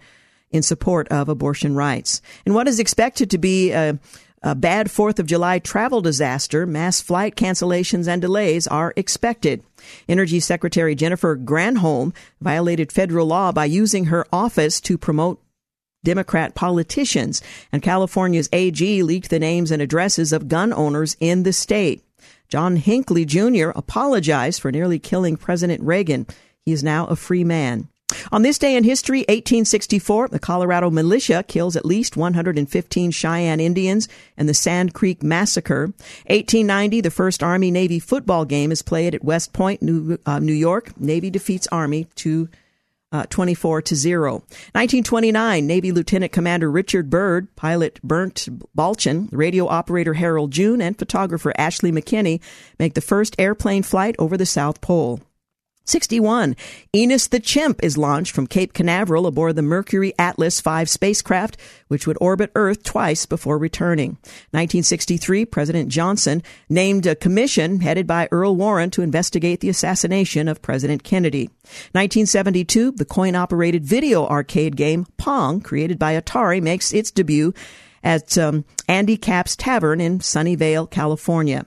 [0.51, 2.21] in support of abortion rights.
[2.45, 3.99] And what is expected to be a
[4.43, 9.63] a bad 4th of July travel disaster, mass flight cancellations and delays are expected.
[10.09, 15.39] Energy Secretary Jennifer Granholm violated federal law by using her office to promote
[16.03, 21.53] Democrat politicians, and California's AG leaked the names and addresses of gun owners in the
[21.53, 22.03] state.
[22.49, 23.69] John Hinckley Jr.
[23.75, 26.25] apologized for nearly killing President Reagan.
[26.65, 27.87] He is now a free man.
[28.31, 34.07] On this day in history, 1864, the Colorado militia kills at least 115 Cheyenne Indians
[34.37, 35.87] in the Sand Creek Massacre.
[36.27, 40.53] 1890, the first Army Navy football game is played at West Point, New, uh, New
[40.53, 40.99] York.
[40.99, 42.49] Navy defeats Army to
[43.11, 44.33] uh, 24 to 0.
[44.33, 51.53] 1929, Navy Lieutenant Commander Richard Byrd, pilot Bernt Balchen, radio operator Harold June, and photographer
[51.57, 52.41] Ashley McKinley
[52.79, 55.19] make the first airplane flight over the South Pole.
[55.91, 56.55] 61.
[56.95, 61.57] Enos the Chimp is launched from Cape Canaveral aboard the Mercury Atlas V spacecraft,
[61.89, 64.11] which would orbit Earth twice before returning.
[64.51, 70.61] 1963, President Johnson named a commission headed by Earl Warren to investigate the assassination of
[70.61, 71.47] President Kennedy.
[71.91, 77.53] 1972, the coin operated video arcade game Pong, created by Atari, makes its debut
[78.03, 81.65] at um, Andy Capp's Tavern in Sunnyvale, California.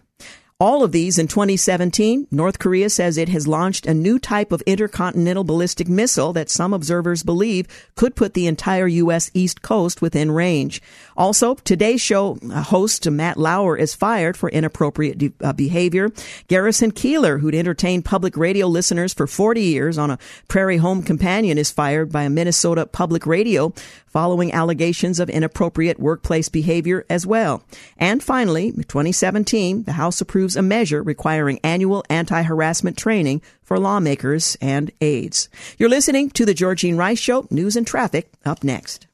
[0.61, 4.63] All of these in 2017, North Korea says it has launched a new type of
[4.63, 9.33] intercontinental ballistic missile that some observers believe could put the entire U.S.
[9.35, 10.81] East Coast within range.
[11.17, 16.11] Also, today's show uh, host Matt Lauer is fired for inappropriate de- uh, behavior.
[16.49, 21.59] Garrison Keillor, who'd entertained public radio listeners for 40 years on a Prairie Home Companion,
[21.59, 23.73] is fired by a Minnesota public radio
[24.07, 27.65] following allegations of inappropriate workplace behavior as well.
[27.99, 34.91] And finally, 2017, the House approves a measure requiring annual anti-harassment training for lawmakers and
[35.01, 35.49] aides.
[35.79, 37.47] You're listening to the Georgene Rice Show.
[37.51, 39.07] News and traffic up next.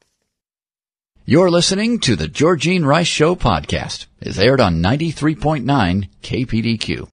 [1.31, 4.07] You're listening to the Georgene Rice Show podcast.
[4.19, 7.07] It's aired on 93.9 KPDQ.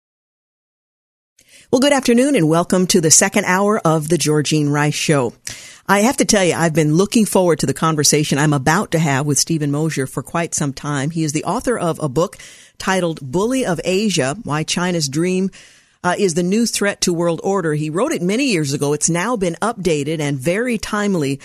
[1.73, 5.33] Well, good afternoon and welcome to the second hour of the Georgene Rice Show.
[5.89, 9.01] I have to tell you, I've been looking forward to the conversation I'm about to
[9.01, 11.11] have with Steven Mosher for quite some time.
[11.11, 12.37] He is the author of a book
[12.79, 15.51] titled Bully of Asia, Why China's Dream
[16.05, 17.75] uh, is the new threat to world order.
[17.75, 18.93] He wrote it many years ago.
[18.93, 21.41] It's now been updated and very timely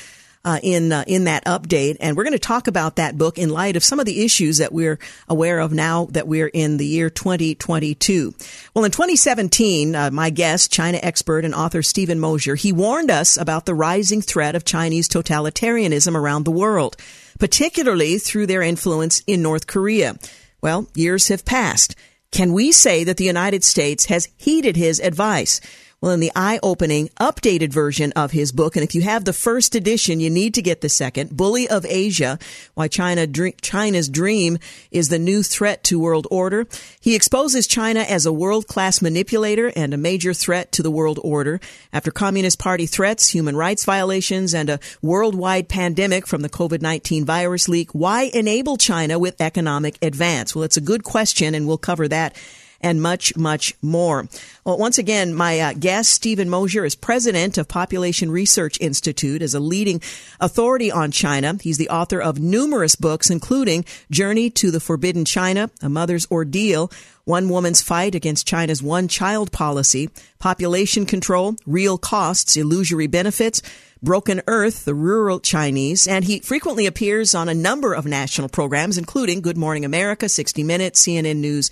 [0.46, 3.50] uh, in uh, in that update, and we're going to talk about that book in
[3.50, 6.86] light of some of the issues that we're aware of now that we're in the
[6.86, 8.34] year 2022.
[8.74, 13.38] Well, in 2017, uh, my guest, China expert and author Steven Mosher, he warned us
[13.38, 16.96] about the rising threat of Chinese totalitarianism around the world,
[17.38, 20.18] particularly through their influence in North Korea.
[20.62, 21.96] Well, years have passed.
[22.32, 25.60] Can we say that the United States has heeded his advice?
[26.02, 29.76] Well, in the eye-opening, updated version of his book, and if you have the first
[29.76, 32.40] edition, you need to get the second, Bully of Asia,
[32.74, 34.60] Why China China's Dream
[34.92, 36.68] is the New Threat to World Order.
[37.02, 41.60] He exposes China as a world-class manipulator and a major threat to the world order.
[41.92, 47.68] After Communist Party threats, human rights violations, and a worldwide pandemic from the COVID-19 virus
[47.68, 50.56] leak, why enable China with economic advance?
[50.56, 52.38] Well, it's a good question, and we'll cover that
[52.82, 54.28] and much, much more.
[54.64, 59.54] Well, once again, my uh, guest, Steven Mosher, is president of Population Research Institute is
[59.54, 60.02] a leading
[60.40, 61.58] authority on China.
[61.62, 66.92] He's the author of numerous books, including Journey to the Forbidden China, A Mother's Ordeal,
[67.26, 70.10] One Woman's Fight Against China's One Child Policy,
[70.40, 73.62] Population Control, Real Costs, Illusory Benefits,
[74.02, 78.98] Broken Earth, the rural Chinese, and he frequently appears on a number of national programs,
[78.98, 81.70] including Good Morning America, 60 Minutes, CNN News,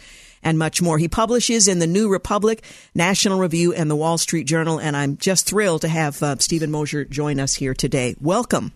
[0.48, 0.98] and much more.
[0.98, 2.64] He publishes in the New Republic,
[2.96, 6.72] National Review, and the Wall Street Journal, and I'm just thrilled to have uh, Steven
[6.72, 8.16] Mosher join us here today.
[8.22, 8.72] Welcome.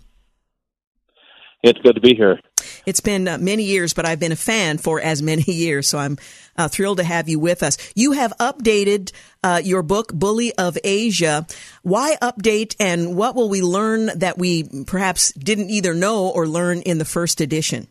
[1.64, 2.42] It's good to be here.
[2.86, 5.98] It's been uh, many years, but I've been a fan for as many years, so
[5.98, 6.18] I'm
[6.58, 7.78] uh, thrilled to have you with us.
[7.96, 11.48] You have updated uh, your book, Bully of Asia.
[11.84, 16.82] Why update, and what will we learn that we perhaps didn't either know or learn
[16.82, 17.88] in the first edition?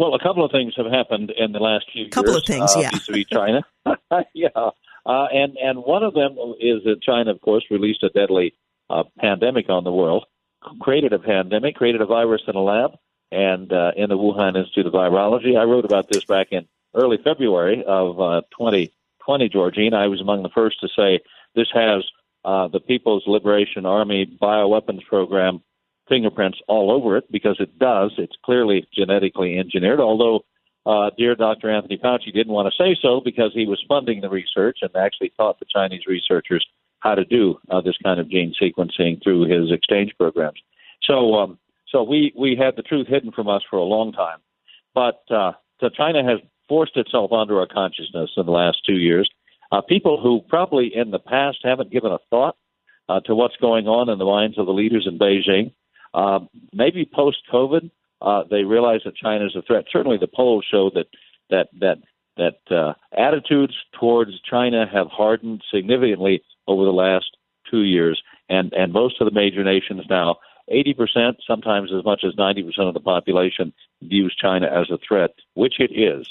[0.00, 2.42] Well, a couple of things have happened in the last few couple years.
[2.46, 2.90] Couple of things, uh, yeah.
[2.90, 3.60] Vis-a-vis China,
[4.34, 8.54] yeah, uh, and and one of them is that China, of course, released a deadly
[8.88, 10.24] uh, pandemic on the world,
[10.80, 12.92] created a pandemic, created a virus in a lab,
[13.30, 15.60] and uh, in the Wuhan Institute of Virology.
[15.60, 19.92] I wrote about this back in early February of uh, 2020, Georgene.
[19.92, 21.20] I was among the first to say
[21.54, 22.06] this has
[22.46, 25.62] uh, the People's Liberation Army bioweapons program
[26.10, 28.12] fingerprints all over it because it does.
[28.18, 30.44] It's clearly genetically engineered, although
[30.84, 31.70] uh, dear Dr.
[31.70, 35.32] Anthony Fauci didn't want to say so because he was funding the research and actually
[35.36, 36.66] taught the Chinese researchers
[36.98, 40.60] how to do uh, this kind of gene sequencing through his exchange programs.
[41.04, 41.58] So, um,
[41.88, 44.38] so we we had the truth hidden from us for a long time,
[44.94, 45.52] but uh,
[45.96, 49.28] China has forced itself onto our consciousness in the last two years.
[49.72, 52.56] Uh, people who probably in the past haven't given a thought
[53.08, 55.72] uh, to what's going on in the minds of the leaders in Beijing.
[56.12, 56.40] Uh,
[56.72, 57.90] maybe post COVID,
[58.22, 59.84] uh, they realize that China is a threat.
[59.90, 61.06] Certainly, the polls show that
[61.50, 61.98] that that
[62.36, 67.36] that uh, attitudes towards China have hardened significantly over the last
[67.70, 70.36] two years, and and most of the major nations now
[70.70, 75.80] 80%, sometimes as much as 90% of the population views China as a threat, which
[75.80, 76.26] it is.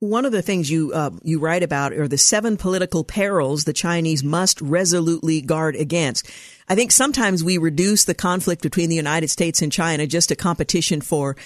[0.00, 3.72] One of the things you uh, you write about are the seven political perils the
[3.72, 6.30] Chinese must resolutely guard against.
[6.68, 10.36] I think sometimes we reduce the conflict between the United States and China just a
[10.36, 11.36] competition for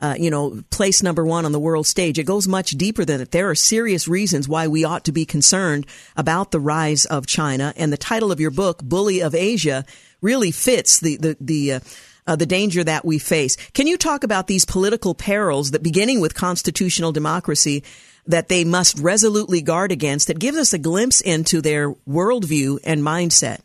[0.00, 2.18] uh, you know, place number one on the world stage.
[2.18, 3.32] It goes much deeper than that.
[3.32, 5.86] There are serious reasons why we ought to be concerned
[6.16, 7.74] about the rise of China.
[7.76, 9.84] And the title of your book, Bully of Asia,
[10.22, 11.80] really fits the, the, the, uh,
[12.26, 13.56] uh, the danger that we face.
[13.72, 17.82] Can you talk about these political perils that beginning with constitutional democracy
[18.26, 23.02] that they must resolutely guard against that gives us a glimpse into their worldview and
[23.02, 23.60] mindset?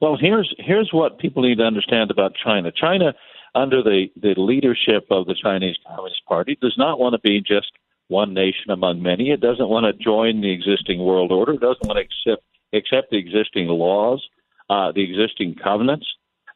[0.00, 2.72] Well, here's here's what people need to understand about China.
[2.72, 3.14] China,
[3.54, 7.70] under the, the leadership of the Chinese Communist Party, does not want to be just
[8.08, 9.30] one nation among many.
[9.30, 11.52] It doesn't want to join the existing world order.
[11.52, 14.26] It doesn't want to accept accept the existing laws,
[14.68, 16.06] uh, the existing covenants.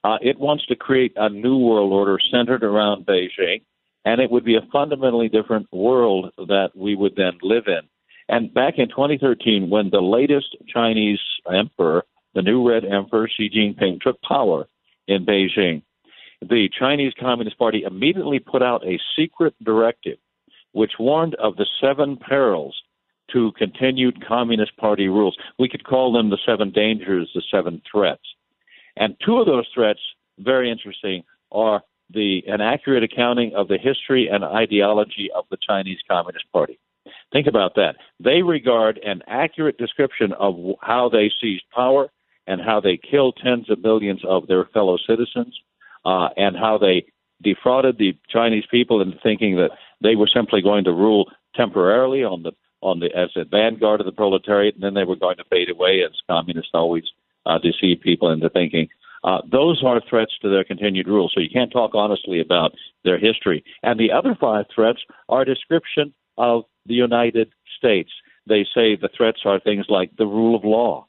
[0.07, 3.62] Uh, it wants to create a new world order centered around Beijing,
[4.04, 7.80] and it would be a fundamentally different world that we would then live in.
[8.28, 11.18] And back in 2013, when the latest Chinese
[11.52, 12.04] emperor,
[12.36, 14.68] the new Red Emperor Xi Jinping, took power
[15.09, 15.82] in Beijing,
[16.40, 20.18] the Chinese Communist Party immediately put out a secret directive
[20.70, 22.76] which warned of the seven perils
[23.32, 25.36] to continued Communist Party rules.
[25.59, 28.36] We could call them the seven dangers, the seven threats.
[28.97, 30.01] And two of those threats,
[30.38, 31.22] very interesting,
[31.53, 36.78] are the an accurate accounting of the history and ideology of the Chinese Communist Party.
[37.32, 37.97] Think about that.
[38.20, 42.09] They regard an accurate description of how they seized power
[42.47, 45.59] and how they killed tens of millions of their fellow citizens,
[46.05, 47.07] uh, and how they
[47.42, 49.70] defrauded the Chinese people into thinking that
[50.01, 54.07] they were simply going to rule temporarily on the on the as a vanguard of
[54.07, 57.05] the proletariat, and then they were going to fade away as communists always
[57.47, 58.88] uh, deceive people into thinking.
[59.24, 61.30] Uh, those are threats to their continued rule.
[61.32, 62.72] So you can't talk honestly about
[63.05, 63.64] their history.
[63.82, 68.11] And the other five threats are a description of the United States.
[68.49, 71.07] They say the threats are things like the rule of law.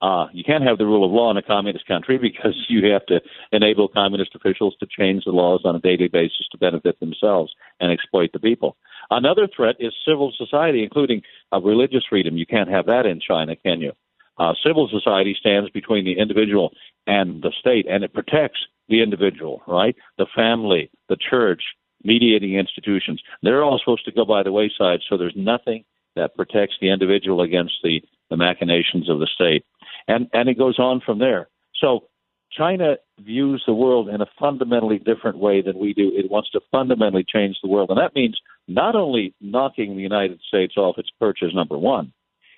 [0.00, 3.06] Uh, you can't have the rule of law in a communist country because you have
[3.06, 3.20] to
[3.52, 7.92] enable communist officials to change the laws on a daily basis to benefit themselves and
[7.92, 8.76] exploit the people.
[9.10, 12.36] Another threat is civil society, including uh, religious freedom.
[12.36, 13.92] You can't have that in China, can you?
[14.38, 16.72] Uh, civil society stands between the individual
[17.06, 19.96] and the state, and it protects the individual, right?
[20.18, 21.62] The family, the church,
[22.04, 23.22] mediating institutions.
[23.42, 25.84] They're all supposed to go by the wayside, so there's nothing
[26.16, 29.64] that protects the individual against the, the machinations of the state.
[30.08, 31.48] And, and it goes on from there.
[31.80, 32.08] So
[32.56, 36.12] China views the world in a fundamentally different way than we do.
[36.14, 37.90] It wants to fundamentally change the world.
[37.90, 42.12] And that means not only knocking the United States off its perch as number one,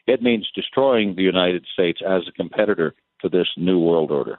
[0.06, 4.36] it means destroying the United States as a competitor to this new world order.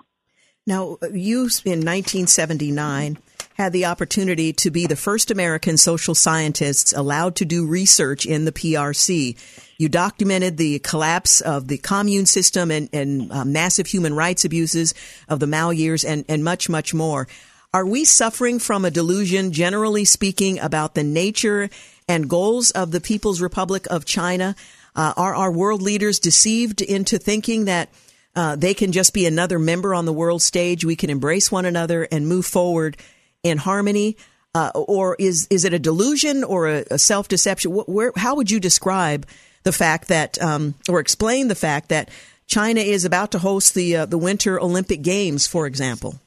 [0.68, 3.18] Now, you in 1979
[3.55, 8.45] had the opportunity to be the first American social scientists allowed to do research in
[8.45, 9.38] the PRC.
[9.78, 14.93] You documented the collapse of the commune system and, and uh, massive human rights abuses
[15.30, 17.28] of the Mao years and, and much, much more.
[17.74, 21.70] Are we suffering from a delusion, generally speaking, about the nature
[22.07, 24.55] and goals of the People's Republic of China?
[24.96, 27.89] Uh, are our world leaders deceived into thinking that
[28.36, 30.86] uh, they can just be another member on the world stage?
[30.86, 32.98] We can embrace one another and move forward
[33.43, 34.18] in harmony?
[34.54, 37.78] Uh, or is is it a delusion or a, a self deception?
[38.16, 39.28] How would you describe
[39.64, 42.10] the fact that, um, or explain the fact that
[42.48, 46.22] China is about to host the uh, the Winter Olympic Games, for example?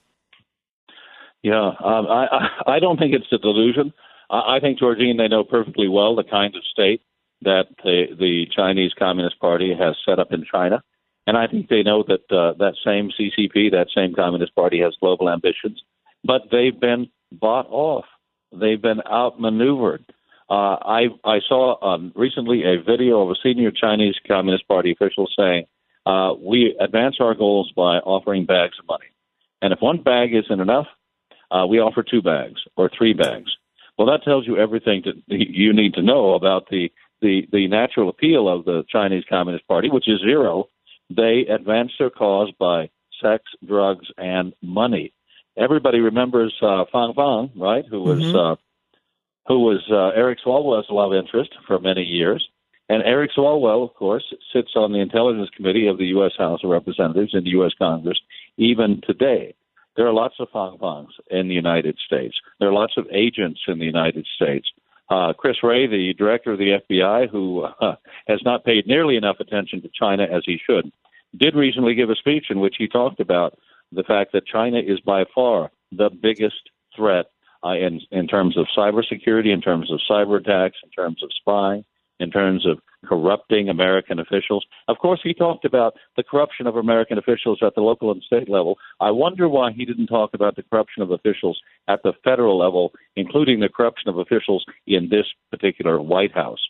[1.42, 3.94] Yeah, um, I, I don't think it's a delusion.
[4.30, 7.00] I think Georgene, they know perfectly well the kind of state
[7.42, 10.82] that the the Chinese Communist Party has set up in China,
[11.26, 14.94] and I think they know that uh, that same CCP, that same Communist Party, has
[15.00, 15.82] global ambitions,
[16.24, 18.04] but they've been bought off.
[18.52, 20.04] They've been outmaneuvered.
[20.50, 25.28] Uh, I I saw um, recently a video of a senior Chinese Communist Party official
[25.38, 25.66] saying,
[26.06, 29.06] uh, "We advance our goals by offering bags of money,
[29.62, 30.86] and if one bag isn't enough,
[31.50, 33.50] uh, we offer two bags or three bags."
[33.98, 36.90] Well, that tells you everything that you need to know about the,
[37.20, 40.68] the, the natural appeal of the Chinese Communist Party, which is zero.
[41.10, 42.90] They advance their cause by
[43.22, 45.12] sex, drugs, and money.
[45.56, 47.84] Everybody remembers uh, Fang Fang, right?
[47.90, 48.36] Who was mm-hmm.
[48.36, 48.56] uh,
[49.48, 52.46] who was uh, Eric Swalwell's love interest for many years.
[52.90, 56.32] And Eric Swalwell, of course, sits on the Intelligence Committee of the U.S.
[56.38, 57.72] House of Representatives in the U.S.
[57.78, 58.18] Congress
[58.56, 59.54] even today.
[59.96, 62.36] There are lots of Fang Fangs in the United States.
[62.60, 64.68] There are lots of agents in the United States.
[65.10, 67.96] Uh, Chris Wray, the director of the FBI, who uh,
[68.26, 70.92] has not paid nearly enough attention to China as he should,
[71.36, 73.58] did recently give a speech in which he talked about
[73.90, 77.26] the fact that China is by far the biggest threat
[77.64, 81.84] uh, in in terms of cybersecurity, in terms of cyber attacks, in terms of spying,
[82.20, 84.64] in terms of corrupting American officials.
[84.88, 88.48] Of course, he talked about the corruption of American officials at the local and state
[88.48, 88.76] level.
[89.00, 92.92] I wonder why he didn't talk about the corruption of officials at the federal level,
[93.16, 96.60] including the corruption of officials in this particular White House.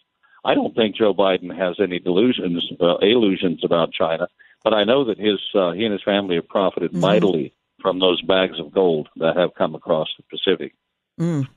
[0.44, 4.28] I don't think Joe Biden has any delusions, uh, illusions about China,
[4.62, 7.00] but I know that his uh, he and his family have profited mm-hmm.
[7.00, 10.74] mightily from those bags of gold that have come across the Pacific.
[11.20, 11.48] Mm.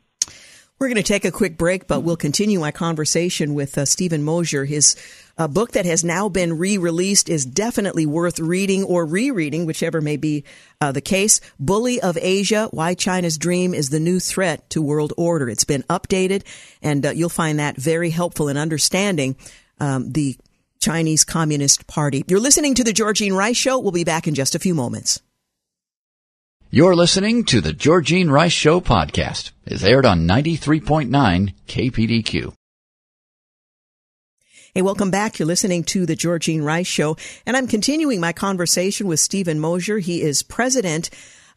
[0.82, 4.24] We're going to take a quick break, but we'll continue my conversation with uh, Steven
[4.24, 4.66] Mosher.
[4.66, 4.96] His
[5.38, 10.18] uh, book that has now been re-released is definitely worth reading or rereading, whichever may
[10.18, 10.44] be
[10.82, 11.40] uh, the case.
[11.60, 15.50] Bully of Asia: Why China's Dream is the New Threat to World Order.
[15.50, 16.42] It's been updated,
[16.82, 19.36] and uh, you'll find that very helpful in understanding
[19.80, 20.36] um, the
[20.80, 22.26] Chinese Communist Party.
[22.28, 23.78] You're listening to the Georgene Rice Show.
[23.78, 25.22] We'll be back in just a few moments.
[26.74, 29.52] You're listening to the Georgene Rice Show podcast.
[29.66, 32.54] It's aired on 93.9 KPDQ.
[34.74, 35.38] Hey, welcome back.
[35.38, 40.00] You're listening to the Georgene Rice Show, and I'm continuing my conversation with Steven Mosher.
[40.00, 41.10] He is president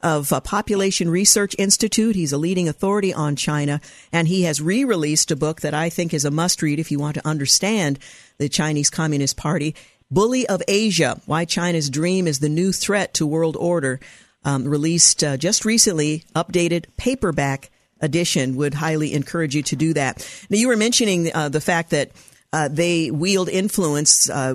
[0.02, 2.16] of a Population Research Institute.
[2.16, 6.12] He's a leading authority on China, and he has re-released a book that I think
[6.12, 8.00] is a must-read if you want to understand
[8.38, 9.76] the Chinese Communist Party.
[10.10, 14.00] Bully of Asia, Why China's Dream is the New Threat to World Order
[14.44, 17.70] um, released uh, just recently, updated paperback
[18.00, 18.56] edition.
[18.56, 20.26] Would highly encourage you to do that.
[20.50, 22.10] Now, you were mentioning uh, the fact that
[22.52, 24.54] uh, they wield influence uh,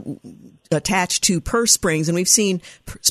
[0.72, 2.62] attached to purse strings, and we've seen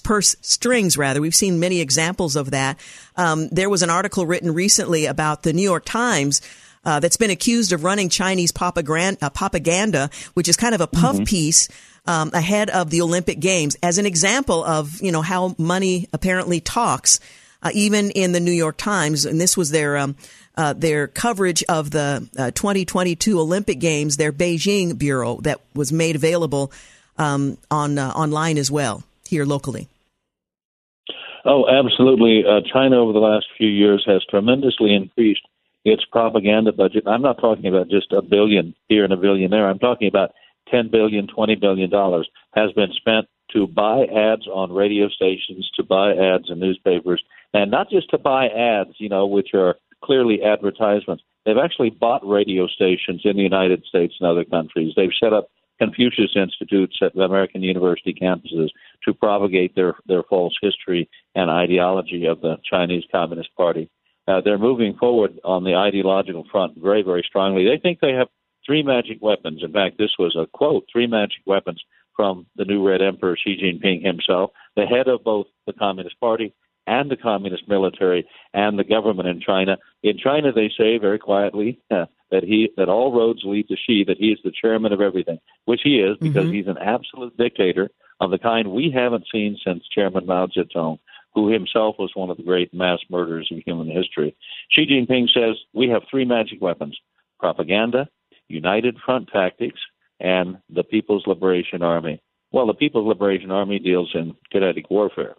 [0.02, 1.20] purse strings rather.
[1.20, 2.78] We've seen many examples of that.
[3.16, 6.40] Um, there was an article written recently about the New York Times.
[6.84, 10.86] Uh, that's been accused of running Chinese propaganda, uh, propaganda which is kind of a
[10.86, 11.24] puff mm-hmm.
[11.24, 11.68] piece
[12.08, 16.58] um, ahead of the Olympic Games as an example of you know how money apparently
[16.58, 17.20] talks.
[17.60, 20.14] Uh, even in the New York Times, and this was their um,
[20.56, 26.14] uh, their coverage of the uh, 2022 Olympic Games, their Beijing bureau that was made
[26.14, 26.70] available
[27.16, 29.88] um, on uh, online as well here locally.
[31.44, 32.44] Oh, absolutely.
[32.48, 35.42] Uh, China over the last few years has tremendously increased
[35.84, 37.08] its propaganda budget.
[37.08, 39.68] I'm not talking about just a billion here and a billion there.
[39.68, 40.30] I'm talking about
[40.70, 45.82] 10 billion, 20 billion dollars has been spent to buy ads on radio stations, to
[45.82, 47.22] buy ads in newspapers,
[47.54, 51.22] and not just to buy ads, you know, which are clearly advertisements.
[51.44, 54.92] They've actually bought radio stations in the United States and other countries.
[54.96, 55.48] They've set up
[55.78, 58.68] Confucius Institutes at American university campuses
[59.04, 63.88] to propagate their, their false history and ideology of the Chinese Communist Party.
[64.26, 67.64] Uh, they're moving forward on the ideological front very, very strongly.
[67.64, 68.28] They think they have
[68.68, 69.62] three magic weapons.
[69.64, 71.82] In fact, this was a quote three magic weapons
[72.14, 76.54] from the new Red Emperor Xi Jinping himself, the head of both the Communist Party
[76.86, 79.78] and the Communist military and the government in China.
[80.02, 84.04] In China, they say very quietly uh, that he that all roads lead to Xi,
[84.06, 86.52] that he is the chairman of everything, which he is because mm-hmm.
[86.52, 87.88] he's an absolute dictator
[88.20, 90.98] of the kind we haven't seen since Chairman Mao Zedong,
[91.34, 94.36] who himself was one of the great mass murderers in human history.
[94.72, 96.98] Xi Jinping says we have three magic weapons:
[97.38, 98.08] propaganda,
[98.48, 99.80] United Front tactics,
[100.20, 102.20] and the People's Liberation Army.
[102.50, 105.34] Well, the People's Liberation Army deals in kinetic warfare,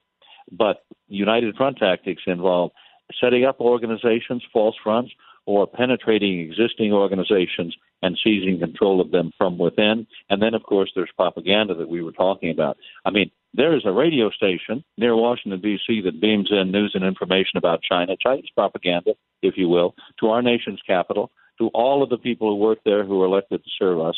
[0.52, 2.72] but United Front tactics involve
[3.20, 5.12] setting up organizations, false fronts,
[5.46, 10.06] or penetrating existing organizations and seizing control of them from within.
[10.30, 12.78] And then, of course, there's propaganda that we were talking about.
[13.04, 17.04] I mean, there is a radio station near Washington, D.C., that beams in news and
[17.04, 22.10] information about China, Chinese propaganda, if you will, to our nation's capital, to all of
[22.10, 24.16] the people who work there who are elected to serve us.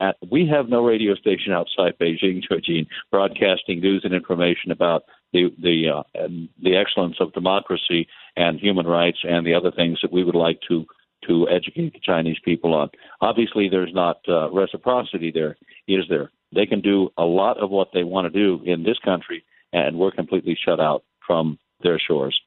[0.00, 5.50] And we have no radio station outside Beijing, Georgene, broadcasting news and information about the
[5.60, 6.28] the uh,
[6.62, 10.60] the excellence of democracy and human rights and the other things that we would like
[10.68, 10.86] to
[11.28, 12.90] to educate the Chinese people on.
[13.20, 16.30] Obviously, there's not uh, reciprocity there, is there?
[16.54, 19.98] They can do a lot of what they want to do in this country, and
[19.98, 22.38] we're completely shut out from their shores.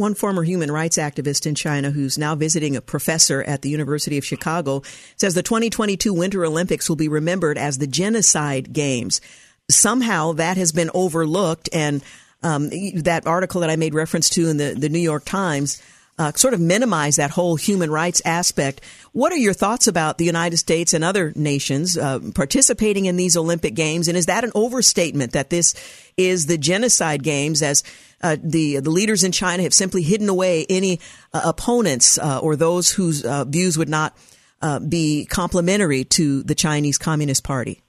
[0.00, 4.16] One former human rights activist in China who's now visiting a professor at the University
[4.16, 4.80] of Chicago
[5.16, 9.20] says the 2022 Winter Olympics will be remembered as the genocide games.
[9.70, 12.02] Somehow that has been overlooked and
[12.42, 12.70] um,
[13.02, 15.82] that article that I made reference to in the, the New York Times
[16.18, 18.82] uh, sort of minimize that whole human rights aspect.
[19.12, 23.36] What are your thoughts about the United States and other nations uh, participating in these
[23.36, 24.06] Olympic Games?
[24.06, 25.74] And is that an overstatement that this
[26.16, 27.82] is the genocide games as
[28.22, 31.00] uh, the the leaders in China have simply hidden away any
[31.32, 34.14] uh, opponents uh, or those whose uh, views would not
[34.88, 37.80] be complementary to the Chinese Communist Party?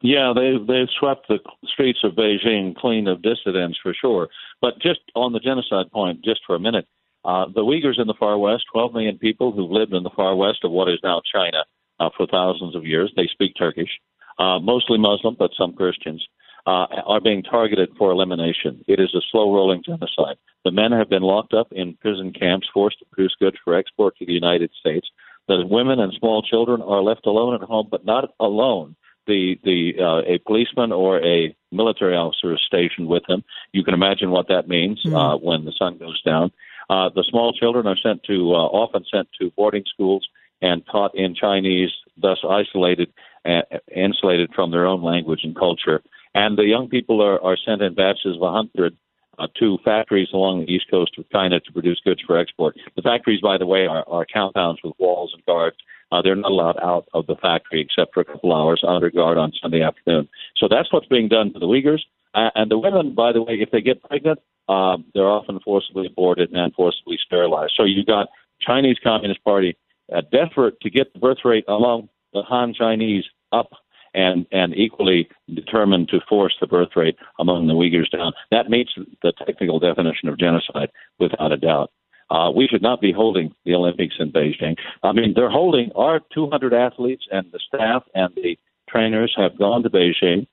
[0.00, 4.28] Yeah, they've they've swept the streets of Beijing clean of dissidents for sure.
[4.60, 6.86] But just on the genocide point, just for a minute,
[7.28, 10.34] uh, the Uyghurs in the far west, 12 million people who've lived in the far
[10.34, 11.62] west of what is now China
[12.00, 13.12] uh, for thousands of years.
[13.14, 13.90] They speak Turkish,
[14.38, 16.26] uh, mostly Muslim, but some Christians,
[16.66, 18.82] uh, are being targeted for elimination.
[18.88, 20.38] It is a slow rolling genocide.
[20.64, 24.16] The men have been locked up in prison camps, forced to produce goods for export
[24.16, 25.06] to the United States.
[25.48, 28.96] The women and small children are left alone at home, but not alone
[29.28, 33.44] the the uh, a policeman or a military officer is stationed with him.
[33.72, 35.14] You can imagine what that means mm-hmm.
[35.14, 36.50] uh, when the sun goes down.
[36.90, 40.26] Uh, the small children are sent to uh, often sent to boarding schools
[40.60, 43.12] and taught in Chinese, thus isolated,
[43.44, 43.62] uh,
[43.94, 46.02] insulated from their own language and culture.
[46.34, 48.96] And the young people are, are sent in batches of a hundred
[49.38, 52.76] uh, to factories along the east coast of China to produce goods for export.
[52.96, 55.76] The factories, by the way, are, are compounds with walls and guards.
[56.10, 59.38] Uh, they're not allowed out of the factory except for a couple hours under guard
[59.38, 60.28] on Sunday afternoon.
[60.56, 62.00] So that's what's being done to the Uyghurs.
[62.34, 66.06] Uh, and the women, by the way, if they get pregnant, uh, they're often forcibly
[66.06, 67.72] aborted and forcibly sterilized.
[67.76, 68.28] So you've got
[68.60, 69.76] Chinese Communist Party
[70.14, 73.70] uh, desperate to get the birth rate among the Han Chinese up
[74.14, 78.32] and and equally determined to force the birth rate among the Uyghurs down.
[78.50, 78.92] That meets
[79.22, 81.90] the technical definition of genocide without a doubt.
[82.30, 84.76] Uh, we should not be holding the Olympics in Beijing.
[85.02, 88.58] I mean, they're holding our 200 athletes and the staff and the
[88.88, 90.46] trainers have gone to Beijing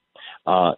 [0.46, 0.74] uh,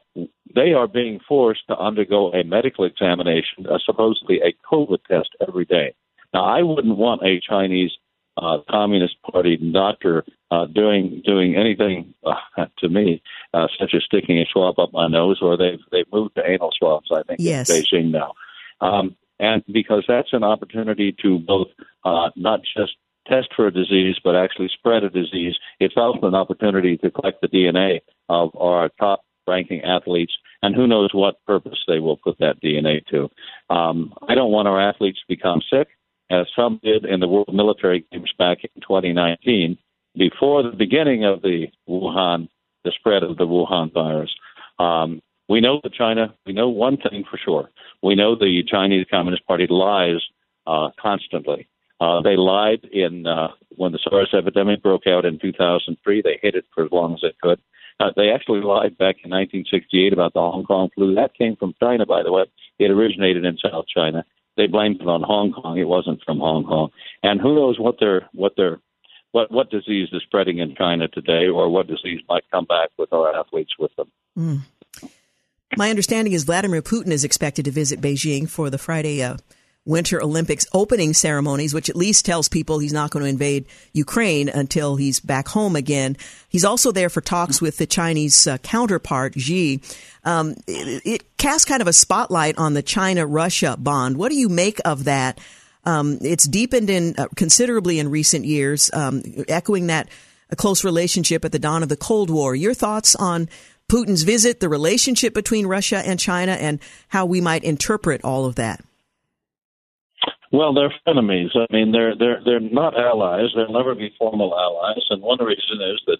[0.56, 5.66] they are being forced to undergo a medical examination, uh, supposedly a COVID test every
[5.66, 5.94] day.
[6.34, 7.92] Now, I wouldn't want a Chinese
[8.38, 13.22] uh, Communist Party doctor uh, doing doing anything uh, to me,
[13.54, 16.72] uh, such as sticking a swab up my nose, or they've they've moved to anal
[16.78, 17.10] swabs.
[17.12, 17.70] I think yes.
[17.70, 18.34] in Beijing now,
[18.80, 21.68] um, and because that's an opportunity to both
[22.06, 22.94] uh, not just
[23.28, 25.56] test for a disease, but actually spread a disease.
[25.80, 28.00] It's also an opportunity to collect the DNA
[28.30, 33.06] of our top ranking athletes, and who knows what purpose they will put that DNA
[33.08, 33.30] to.
[33.74, 35.88] Um, I don't want our athletes to become sick,
[36.30, 39.78] as some did in the World Military Games back in 2019,
[40.18, 42.50] before the beginning of the Wuhan,
[42.84, 44.34] the spread of the Wuhan virus.
[44.80, 47.70] Um, we know that China, we know one thing for sure.
[48.04, 50.22] We know the Chinese Communist Party lies
[50.66, 51.68] uh, constantly.
[52.00, 56.22] Uh, they lied in uh, when the SARS epidemic broke out in 2003.
[56.22, 57.60] They hid it for as long as they could.
[58.00, 61.16] Uh, they actually lied back in 1968 about the Hong Kong flu.
[61.16, 62.44] That came from China, by the way.
[62.78, 64.24] It originated in South China.
[64.56, 65.78] They blamed it on Hong Kong.
[65.78, 66.90] It wasn't from Hong Kong.
[67.24, 68.80] And who knows what their what their
[69.32, 73.12] what what disease is spreading in China today, or what disease might come back with
[73.14, 74.12] our athletes with them.
[74.38, 74.62] Mm.
[75.76, 79.38] My understanding is Vladimir Putin is expected to visit Beijing for the Friday uh,
[79.88, 84.50] Winter Olympics opening ceremonies, which at least tells people he's not going to invade Ukraine
[84.50, 86.18] until he's back home again.
[86.50, 89.80] He's also there for talks with the Chinese uh, counterpart, Xi.
[90.26, 94.18] Um, it, it, casts kind of a spotlight on the China Russia bond.
[94.18, 95.40] What do you make of that?
[95.86, 100.10] Um, it's deepened in uh, considerably in recent years, um, echoing that
[100.50, 102.56] a close relationship at the dawn of the Cold War.
[102.56, 103.48] Your thoughts on
[103.90, 108.56] Putin's visit, the relationship between Russia and China, and how we might interpret all of
[108.56, 108.84] that?
[110.58, 111.52] Well, they're enemies.
[111.54, 113.50] I mean, they're they're they're not allies.
[113.56, 115.06] They'll never be formal allies.
[115.12, 116.18] And one reason is that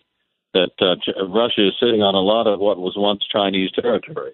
[0.54, 4.34] that uh, Russia is sitting on a lot of what was once Chinese territory,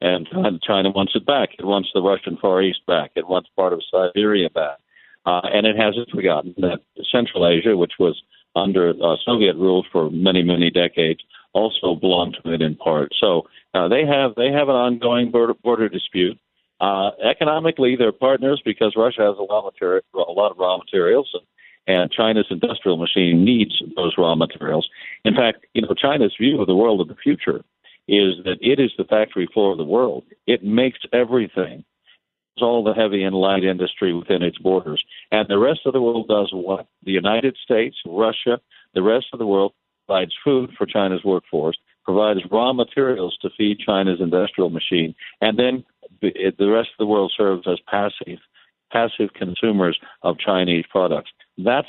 [0.00, 0.26] and
[0.66, 1.50] China wants it back.
[1.56, 3.12] It wants the Russian Far East back.
[3.14, 4.78] It wants part of Siberia back,
[5.24, 6.80] uh, and it hasn't forgotten that
[7.12, 8.20] Central Asia, which was
[8.56, 11.20] under uh, Soviet rule for many many decades,
[11.52, 13.12] also belong to it in part.
[13.20, 13.42] So
[13.72, 16.40] uh, they have they have an ongoing border, border dispute.
[16.80, 21.30] Uh, economically, they're partners because Russia has a lot, material, a lot of raw materials,
[21.34, 21.44] and,
[21.86, 24.88] and China's industrial machine needs those raw materials.
[25.24, 27.64] In fact, you know, China's view of the world of the future
[28.06, 30.24] is that it is the factory floor of the world.
[30.46, 31.84] It makes everything.
[32.54, 35.02] It's all the heavy and light industry within its borders.
[35.32, 36.86] And the rest of the world does what?
[37.02, 38.60] The United States, Russia,
[38.94, 39.72] the rest of the world
[40.06, 45.84] provides food for China's workforce, provides raw materials to feed China's industrial machine, and then
[46.32, 48.38] the rest of the world serves as passive
[48.92, 51.30] passive consumers of Chinese products.
[51.58, 51.88] That's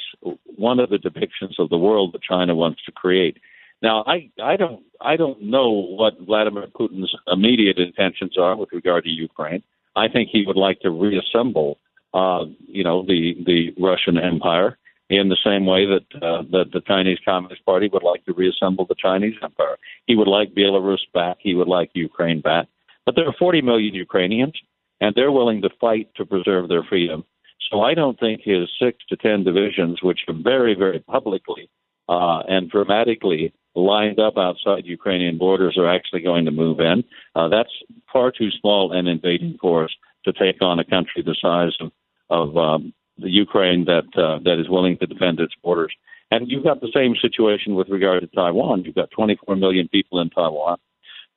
[0.57, 3.37] one of the depictions of the world that China wants to create.
[3.81, 9.03] Now, I, I don't I don't know what Vladimir Putin's immediate intentions are with regard
[9.03, 9.61] to Ukraine.
[9.95, 11.77] I think he would like to reassemble,
[12.13, 14.77] uh, you know, the the Russian Empire
[15.09, 18.85] in the same way that uh, that the Chinese Communist Party would like to reassemble
[18.85, 19.77] the Chinese Empire.
[20.07, 21.37] He would like Belarus back.
[21.39, 22.67] He would like Ukraine back.
[23.05, 24.53] But there are 40 million Ukrainians,
[25.01, 27.23] and they're willing to fight to preserve their freedom.
[27.71, 31.69] So I don't think his six to ten divisions, which are very, very publicly
[32.07, 37.03] uh, and dramatically lined up outside Ukrainian borders, are actually going to move in.
[37.35, 37.71] Uh, that's
[38.11, 39.93] far too small an invading force
[40.25, 41.91] to take on a country the size of,
[42.29, 45.93] of um, the Ukraine that uh, that is willing to defend its borders.
[46.31, 48.83] And you've got the same situation with regard to Taiwan.
[48.83, 50.77] You've got 24 million people in Taiwan,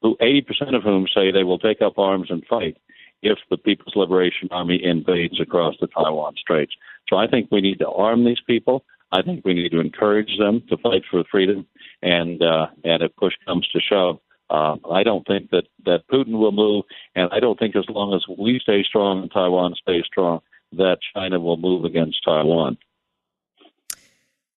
[0.02, 2.76] who 80% of whom say they will take up arms and fight
[3.22, 6.72] if the People's Liberation Army invades across the Taiwan Straits.
[7.08, 8.84] So I think we need to arm these people.
[9.10, 11.66] I think we need to encourage them to fight for freedom.
[12.02, 14.18] And uh, and if push comes to shove,
[14.50, 16.84] uh, I don't think that that Putin will move.
[17.14, 20.40] And I don't think as long as we stay strong and Taiwan stays strong,
[20.72, 22.76] that China will move against Taiwan.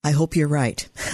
[0.04, 0.90] I hope you're right.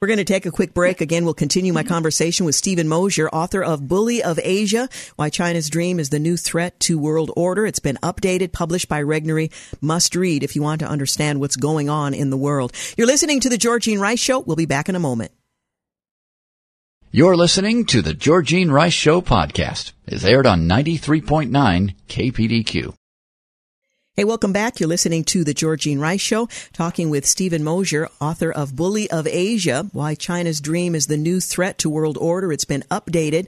[0.00, 1.00] We're going to take a quick break.
[1.00, 5.68] Again, we'll continue my conversation with Steven Mosher, author of Bully of Asia, Why China's
[5.68, 7.66] Dream is the New Threat to World Order.
[7.66, 9.50] It's been updated, published by Regnery.
[9.80, 12.72] Must read if you want to understand what's going on in the world.
[12.96, 14.38] You're listening to the Georgene Rice Show.
[14.38, 15.32] We'll be back in a moment.
[17.10, 19.92] You're listening to the Georgene Rice Show podcast.
[20.06, 22.94] It's aired on 93.9 KPDQ.
[24.18, 24.80] Hey, welcome back.
[24.80, 29.28] You're listening to the Georgene Rice Show, talking with Steven Mosher, author of Bully of
[29.28, 32.52] Asia, Why China's Dream is the New Threat to World Order.
[32.52, 33.46] It's been updated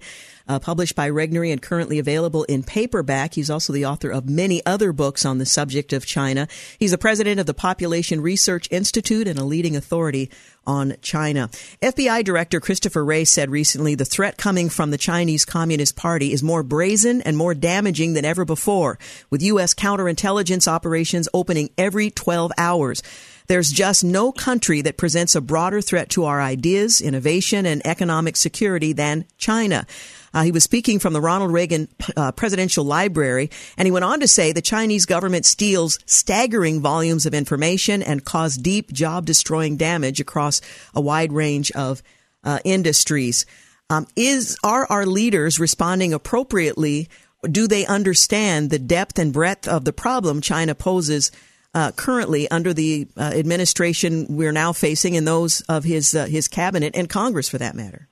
[0.51, 3.35] uh, published by Regnery and currently available in paperback.
[3.35, 6.49] He's also the author of many other books on the subject of China.
[6.77, 10.29] He's the president of the Population Research Institute and a leading authority
[10.67, 11.49] on China.
[11.81, 16.43] FBI Director Christopher Wray said recently the threat coming from the Chinese Communist Party is
[16.43, 18.99] more brazen and more damaging than ever before,
[19.31, 19.73] with U.S.
[19.73, 23.05] counterintelligence operations opening every 12 hours.
[23.47, 28.37] There's just no country that presents a broader threat to our ideas, innovation, and economic
[28.37, 29.87] security than China.
[30.33, 34.21] Uh, he was speaking from the Ronald Reagan uh, Presidential Library, and he went on
[34.21, 39.77] to say the Chinese government steals staggering volumes of information and cause deep job destroying
[39.77, 40.61] damage across
[40.95, 42.03] a wide range of
[42.45, 43.47] uh, industries.
[43.89, 47.09] Um, is are our leaders responding appropriately?
[47.51, 51.33] Do they understand the depth and breadth of the problem China poses
[51.75, 56.49] uh, currently under the uh, administration we're now facing and those of his uh, his
[56.49, 58.10] cabinet and Congress, for that matter?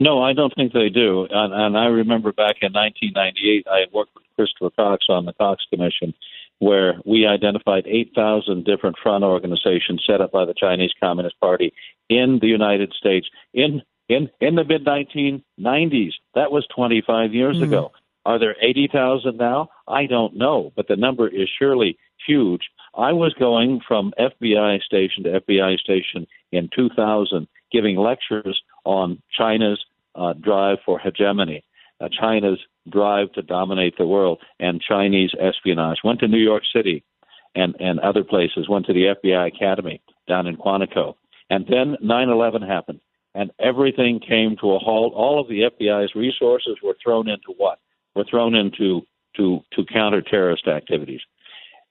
[0.00, 1.26] No, I don't think they do.
[1.30, 5.62] And, and I remember back in 1998, I worked with Christopher Cox on the Cox
[5.70, 6.14] Commission,
[6.58, 11.74] where we identified 8,000 different front organizations set up by the Chinese Communist Party
[12.08, 16.12] in the United States in in in the mid 1990s.
[16.34, 17.64] That was 25 years mm-hmm.
[17.64, 17.92] ago.
[18.26, 19.68] Are there 80,000 now?
[19.86, 21.96] I don't know, but the number is surely
[22.26, 22.62] huge.
[22.94, 29.82] I was going from FBI station to FBI station in 2000, giving lectures on China's
[30.14, 31.64] uh, drive for hegemony,
[32.00, 32.58] uh, China's
[32.88, 35.98] drive to dominate the world, and Chinese espionage.
[36.04, 37.04] Went to New York City
[37.54, 41.14] and, and other places, went to the FBI Academy down in Quantico.
[41.50, 43.00] And then 9 11 happened,
[43.34, 45.12] and everything came to a halt.
[45.14, 47.78] All of the FBI's resources were thrown into what?
[48.14, 49.02] Were thrown into
[49.36, 51.20] to, to counter terrorist activities.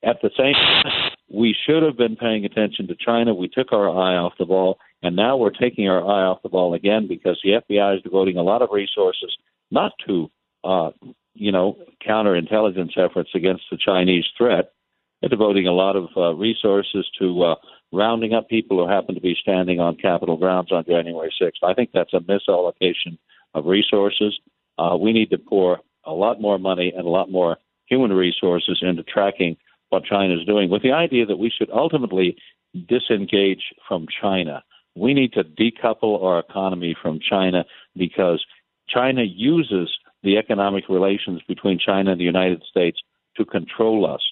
[0.02, 3.34] At the same time, we should have been paying attention to China.
[3.34, 6.48] We took our eye off the ball, and now we're taking our eye off the
[6.48, 9.36] ball again because the FBI is devoting a lot of resources
[9.70, 10.28] not to,
[10.64, 10.90] uh,
[11.34, 14.72] you know, counterintelligence efforts against the Chinese threat.
[15.20, 17.54] They're devoting a lot of uh, resources to uh,
[17.92, 21.62] rounding up people who happen to be standing on Capitol grounds on January 6th.
[21.62, 23.18] I think that's a misallocation
[23.54, 24.38] of resources.
[24.78, 28.80] Uh, we need to pour a lot more money and a lot more human resources
[28.82, 29.56] into tracking
[29.90, 32.36] what China is doing with the idea that we should ultimately
[32.88, 34.62] disengage from China.
[34.96, 37.64] We need to decouple our economy from China
[37.96, 38.44] because
[38.88, 39.90] China uses
[40.22, 42.98] the economic relations between China and the United States
[43.36, 44.22] to control us,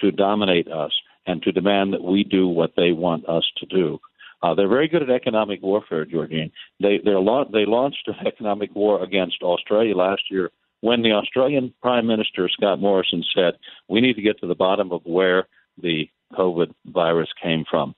[0.00, 0.92] to dominate us,
[1.26, 3.98] and to demand that we do what they want us to do.
[4.42, 6.52] Uh, they're very good at economic warfare, Georgene.
[6.80, 10.50] They la- they launched an economic war against Australia last year
[10.86, 13.54] when the Australian Prime Minister Scott Morrison said
[13.88, 15.48] we need to get to the bottom of where
[15.82, 17.92] the COVID virus came from.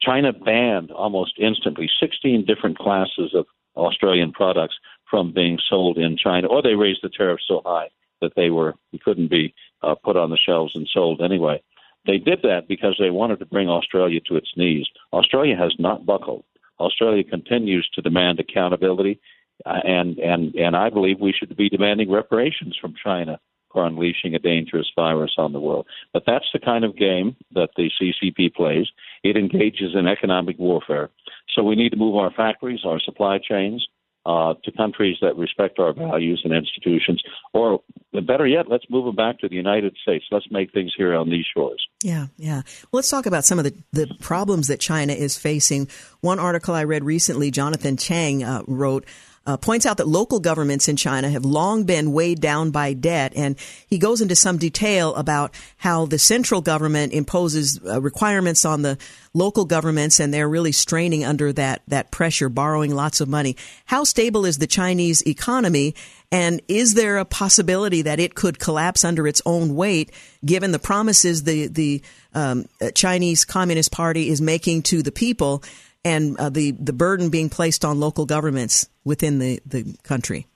[0.00, 3.44] China banned almost instantly 16 different classes of
[3.76, 4.76] Australian products
[5.10, 7.88] from being sold in China, or they raised the tariffs so high
[8.22, 11.62] that they were couldn't be uh, put on the shelves and sold anyway.
[12.06, 14.86] They did that because they wanted to bring Australia to its knees.
[15.12, 16.44] Australia has not buckled.
[16.80, 19.20] Australia continues to demand accountability,
[19.66, 23.38] and and and I believe we should be demanding reparations from China
[23.72, 25.86] for unleashing a dangerous virus on the world.
[26.12, 28.86] But that's the kind of game that the CCP plays.
[29.24, 31.10] It engages in economic warfare.
[31.54, 33.86] So we need to move our factories, our supply chains,
[34.24, 37.20] uh, to countries that respect our values and institutions,
[37.52, 37.80] or
[38.24, 40.24] better yet, let's move them back to the United States.
[40.30, 41.84] Let's make things here on these shores.
[42.02, 42.62] Yeah, yeah.
[42.92, 45.88] Well, let's talk about some of the, the problems that China is facing.
[46.20, 49.06] One article I read recently, Jonathan Chang uh, wrote
[49.46, 53.32] uh, points out that local governments in China have long been weighed down by debt.
[53.34, 58.82] And he goes into some detail about how the central government imposes uh, requirements on
[58.82, 58.98] the
[59.34, 63.56] local governments and they're really straining under that, that pressure, borrowing lots of money.
[63.86, 65.94] How stable is the Chinese economy?
[66.30, 70.10] And is there a possibility that it could collapse under its own weight,
[70.42, 72.02] given the promises the the
[72.34, 72.64] um,
[72.94, 75.62] Chinese Communist Party is making to the people?
[76.04, 80.46] And uh, the the burden being placed on local governments within the, the country.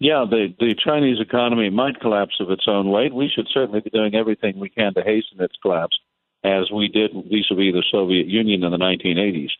[0.00, 3.12] Yeah, the the Chinese economy might collapse of its own weight.
[3.14, 5.98] We should certainly be doing everything we can to hasten its collapse,
[6.44, 9.50] as we did vis-a-vis the Soviet Union in the 1980s.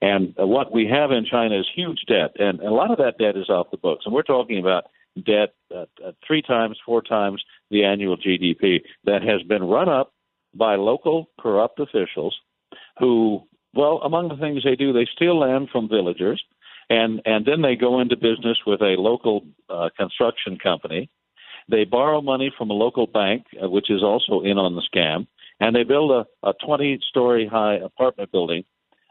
[0.00, 3.36] And what we have in China is huge debt, and a lot of that debt
[3.36, 4.04] is off the books.
[4.04, 4.84] And we're talking about
[5.14, 10.12] debt uh, uh, three times, four times the annual GDP that has been run up
[10.54, 12.36] by local corrupt officials
[12.98, 13.42] who
[13.74, 16.42] well, among the things they do, they steal land from villagers,
[16.90, 21.08] and and then they go into business with a local uh, construction company.
[21.70, 25.26] They borrow money from a local bank, uh, which is also in on the scam,
[25.60, 28.64] and they build a, a 20-story high apartment building,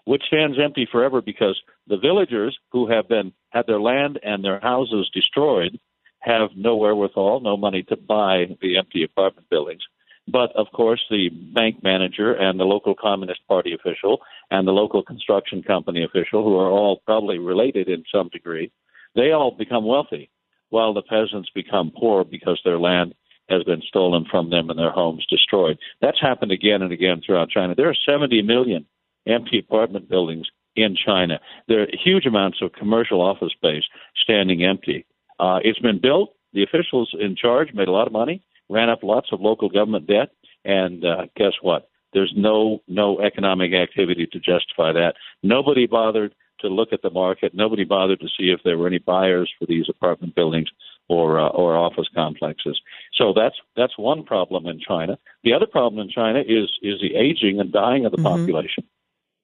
[0.05, 4.59] which stands empty forever because the villagers who have been had their land and their
[4.59, 5.79] houses destroyed
[6.19, 9.81] have no wherewithal, no money to buy the empty apartment buildings.
[10.27, 14.19] But of course, the bank manager and the local Communist Party official
[14.49, 18.71] and the local construction company official, who are all probably related in some degree,
[19.15, 20.29] they all become wealthy,
[20.69, 23.13] while the peasants become poor because their land
[23.49, 25.77] has been stolen from them and their homes destroyed.
[26.01, 27.75] That's happened again and again throughout China.
[27.75, 28.85] There are 70 million
[29.27, 31.39] empty apartment buildings in China.
[31.67, 33.83] There are huge amounts of commercial office space
[34.23, 35.05] standing empty.
[35.39, 36.33] Uh, it's been built.
[36.53, 38.41] The officials in charge made a lot of money
[38.71, 40.29] ran up lots of local government debt,
[40.65, 41.89] and uh, guess what?
[42.13, 45.13] There's no no economic activity to justify that.
[45.43, 47.53] Nobody bothered to look at the market.
[47.53, 50.69] Nobody bothered to see if there were any buyers for these apartment buildings
[51.09, 52.79] or uh, or office complexes.
[53.13, 55.17] So that's that's one problem in China.
[55.43, 58.41] The other problem in China is is the aging and dying of the mm-hmm.
[58.41, 58.83] population,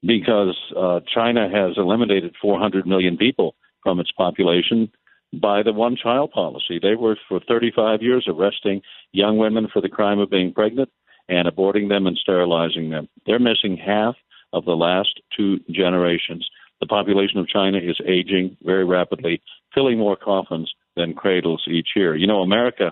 [0.01, 4.91] because uh, China has eliminated 400 million people from its population
[5.33, 6.79] by the one child policy.
[6.81, 10.89] They were for 35 years arresting young women for the crime of being pregnant
[11.29, 13.09] and aborting them and sterilizing them.
[13.25, 14.15] They're missing half
[14.53, 16.47] of the last two generations.
[16.79, 19.41] The population of China is aging very rapidly,
[19.73, 22.15] filling more coffins than cradles each year.
[22.15, 22.91] You know, America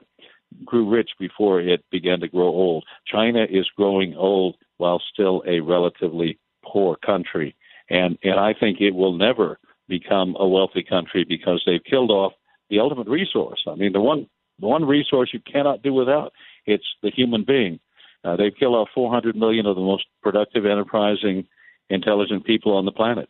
[0.64, 2.86] grew rich before it began to grow old.
[3.08, 7.56] China is growing old while still a relatively poor country.
[7.90, 12.34] And, and I think it will never become a wealthy country because they've killed off
[12.70, 13.64] the ultimate resource.
[13.68, 14.28] I mean, the one
[14.60, 16.32] the one resource you cannot do without
[16.66, 17.80] it's the human being.
[18.24, 21.46] Uh, they've killed off 400 million of the most productive, enterprising,
[21.90, 23.30] intelligent people on the planet,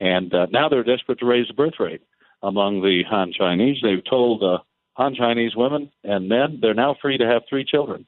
[0.00, 2.02] and uh, now they're desperate to raise the birth rate
[2.42, 3.78] among the Han Chinese.
[3.82, 4.58] They've told uh,
[4.94, 8.06] Han Chinese women and men they're now free to have three children.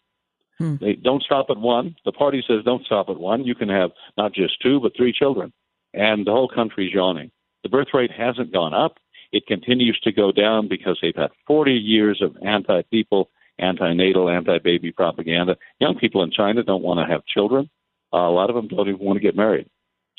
[0.58, 0.76] Hmm.
[0.80, 1.96] They don't stop at one.
[2.04, 3.44] The party says don't stop at one.
[3.44, 5.52] You can have not just two, but three children,
[5.94, 7.30] and the whole country's yawning.
[7.62, 8.96] The birth rate hasn't gone up.
[9.32, 14.30] It continues to go down because they've had 40 years of anti people, anti natal,
[14.30, 15.56] anti baby propaganda.
[15.80, 17.68] Young people in China don't want to have children.
[18.12, 19.68] Uh, a lot of them don't even want to get married.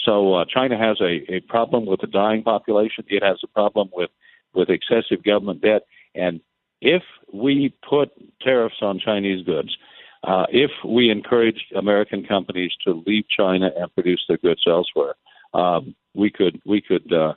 [0.06, 3.04] So uh, China has a, a problem with the dying population.
[3.08, 4.12] It has a problem with,
[4.54, 5.84] with excessive government debt.
[6.16, 6.40] And
[6.82, 8.12] if we put
[8.42, 9.76] tariffs on Chinese goods,
[10.24, 15.16] uh, if we encourage American companies to leave China and produce their goods elsewhere,
[15.54, 17.34] um, we could we could uh,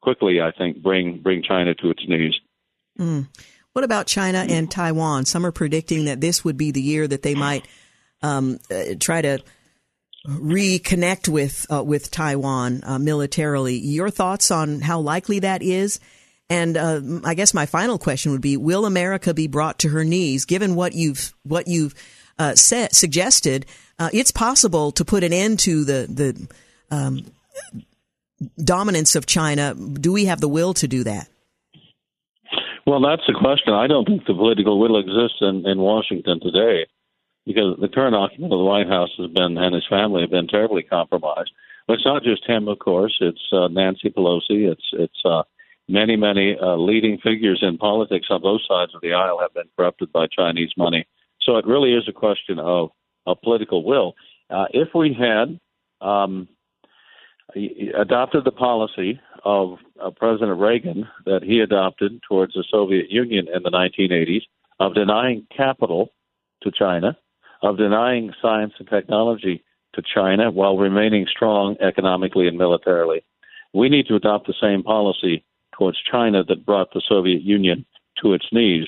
[0.00, 2.34] quickly, I think, bring bring China to its knees.
[2.98, 3.28] Mm.
[3.72, 5.24] What about China and Taiwan?
[5.24, 7.66] Some are predicting that this would be the year that they might
[8.22, 9.38] um, uh, try to
[10.26, 13.76] reconnect with uh, with Taiwan uh, militarily.
[13.76, 16.00] Your thoughts on how likely that is?
[16.50, 20.04] And uh, I guess my final question would be: Will America be brought to her
[20.04, 21.94] knees, given what you've what you've
[22.38, 23.64] uh, suggested?
[23.98, 26.48] Uh, it's possible to put an end to the the
[26.94, 27.24] um,
[28.56, 29.74] dominance of China.
[29.74, 31.28] Do we have the will to do that?
[32.86, 33.72] Well, that's the question.
[33.74, 36.86] I don't think the political will exists in, in Washington today
[37.46, 40.48] because the current occupant of the White House has been and his family have been
[40.48, 41.52] terribly compromised.
[41.86, 43.16] But it's not just him, of course.
[43.20, 44.70] It's uh, Nancy Pelosi.
[44.70, 45.42] It's it's uh,
[45.88, 49.70] many many uh, leading figures in politics on both sides of the aisle have been
[49.76, 51.06] corrupted by Chinese money.
[51.42, 52.90] So it really is a question of,
[53.26, 54.14] of political will.
[54.48, 55.58] Uh, if we had
[56.00, 56.48] um,
[57.98, 63.62] adopted the policy of uh, President Reagan that he adopted towards the Soviet Union in
[63.62, 64.42] the 1980s
[64.80, 66.12] of denying capital
[66.62, 67.16] to China,
[67.62, 69.64] of denying science and technology
[69.94, 73.24] to China while remaining strong economically and militarily.
[73.74, 77.84] We need to adopt the same policy towards China that brought the Soviet Union
[78.22, 78.86] to its knees.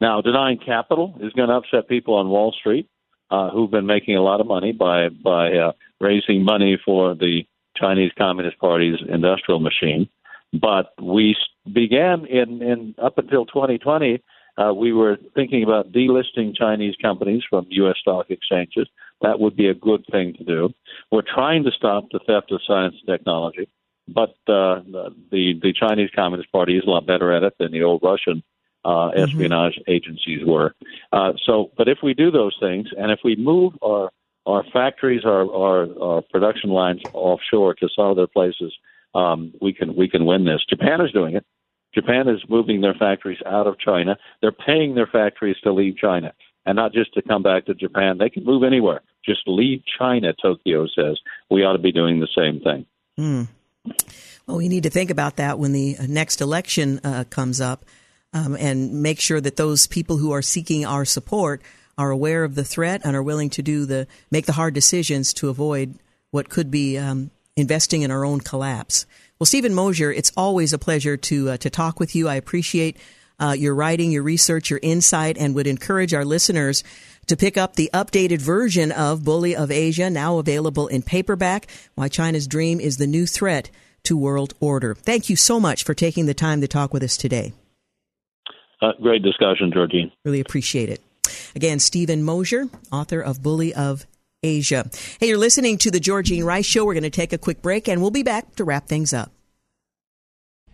[0.00, 2.88] Now, denying capital is going to upset people on Wall Street
[3.30, 7.46] uh, who've been making a lot of money by by uh, raising money for the
[7.76, 10.08] Chinese Communist Party's industrial machine.
[10.52, 11.36] But we
[11.72, 14.22] began in, in up until 2020,
[14.58, 17.96] uh, we were thinking about delisting Chinese companies from U.S.
[18.00, 18.88] stock exchanges.
[19.20, 20.70] That would be a good thing to do.
[21.10, 23.68] We're trying to stop the theft of science and technology,
[24.08, 24.80] but uh,
[25.30, 28.42] the the Chinese Communist Party is a lot better at it than the old Russian
[28.84, 29.20] uh, mm-hmm.
[29.20, 29.90] espionage mm-hmm.
[29.90, 30.74] agencies were.
[31.12, 34.10] Uh, so, but if we do those things, and if we move our
[34.46, 38.72] our factories, our, our, our production lines offshore to some other places,
[39.14, 40.60] um, we can we can win this.
[40.68, 41.44] Japan is doing it.
[41.94, 44.16] Japan is moving their factories out of China.
[44.42, 46.32] They're paying their factories to leave China
[46.66, 48.18] and not just to come back to Japan.
[48.18, 49.00] They can move anywhere.
[49.24, 51.18] Just leave China, Tokyo says.
[51.50, 52.86] We ought to be doing the same thing.
[53.18, 53.48] Mm.
[54.46, 57.84] Well, we need to think about that when the next election uh, comes up
[58.32, 61.62] um, and make sure that those people who are seeking our support
[61.98, 65.32] are aware of the threat and are willing to do the make the hard decisions
[65.34, 65.94] to avoid
[66.30, 69.06] what could be um, investing in our own collapse.
[69.38, 72.28] Well, Steven Mosher, it's always a pleasure to uh, to talk with you.
[72.28, 72.96] I appreciate
[73.38, 76.82] uh, your writing, your research, your insight, and would encourage our listeners
[77.26, 81.66] to pick up the updated version of Bully of Asia, now available in paperback.
[81.94, 83.70] Why China's Dream is the New Threat
[84.04, 84.94] to World Order.
[84.94, 87.52] Thank you so much for taking the time to talk with us today.
[88.80, 90.12] Uh, great discussion, Georgene.
[90.24, 91.00] Really appreciate it.
[91.56, 94.06] Again, Steven Mosher, author of Bully of
[94.42, 94.90] Asia.
[95.18, 96.84] Hey, you're listening to the Georgene Rowe Show.
[96.84, 99.32] We're going to take a quick break and we'll be back to wrap things up.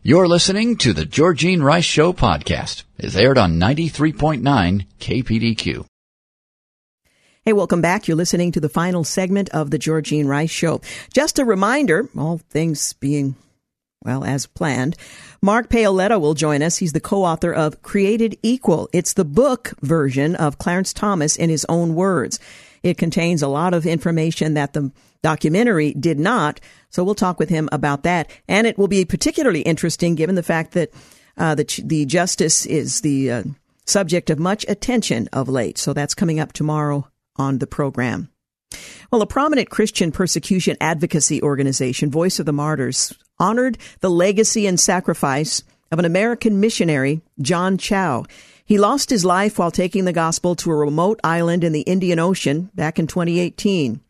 [0.02, 2.82] You're listening to the Georgene Rowe Show podcast.
[2.98, 5.86] It's aired on 93.9 KPDQ.
[7.44, 8.08] Hey, welcome back.
[8.08, 10.80] You're listening to the final segment of the Georgene Rowe Show.
[11.14, 13.36] Just a reminder, all things being
[14.04, 14.96] well, as planned.
[15.40, 16.76] Mark Paoletta will join us.
[16.78, 18.88] He's the co-author of Created Equal.
[18.92, 22.38] It's the book version of Clarence Thomas in his own words.
[22.82, 24.90] It contains a lot of information that the
[25.22, 26.60] documentary did not.
[26.90, 28.30] So we'll talk with him about that.
[28.48, 30.92] And it will be particularly interesting given the fact that
[31.36, 33.42] uh, the, the justice is the uh,
[33.86, 35.78] subject of much attention of late.
[35.78, 38.28] So that's coming up tomorrow on the program.
[39.10, 43.12] Well, a prominent Christian persecution advocacy organization, Voice of the Martyrs,
[43.42, 48.24] honored the legacy and sacrifice of an American missionary, John Chau.
[48.64, 52.20] He lost his life while taking the gospel to a remote island in the Indian
[52.20, 54.00] Ocean back in 2018.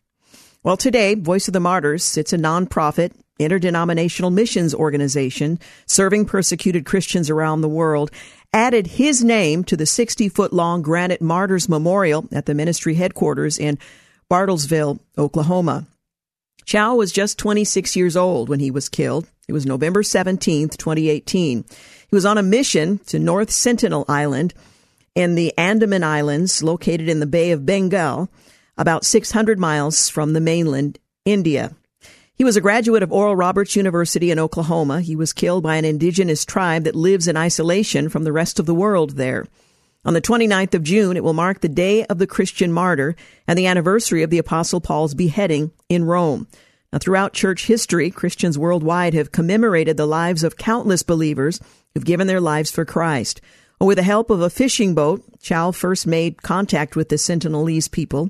[0.61, 7.29] Well, today, Voice of the Martyrs, it's a nonprofit, interdenominational missions organization serving persecuted Christians
[7.29, 8.11] around the world,
[8.53, 13.57] added his name to the 60 foot long granite martyrs memorial at the ministry headquarters
[13.57, 13.79] in
[14.29, 15.87] Bartlesville, Oklahoma.
[16.65, 19.29] Chau was just 26 years old when he was killed.
[19.47, 21.65] It was November 17, 2018.
[21.67, 24.53] He was on a mission to North Sentinel Island
[25.15, 28.29] in the Andaman Islands, located in the Bay of Bengal,
[28.77, 31.75] about 600 miles from the mainland, India.
[32.35, 35.01] He was a graduate of Oral Roberts University in Oklahoma.
[35.01, 38.65] He was killed by an indigenous tribe that lives in isolation from the rest of
[38.65, 39.45] the world there.
[40.05, 43.15] On the 29th of June, it will mark the day of the Christian martyr
[43.47, 46.47] and the anniversary of the Apostle Paul's beheading in Rome.
[46.91, 51.61] Now, throughout church history, Christians worldwide have commemorated the lives of countless believers
[51.93, 53.39] who've given their lives for Christ.
[53.79, 58.29] with the help of a fishing boat, Chau first made contact with the Sentinelese people,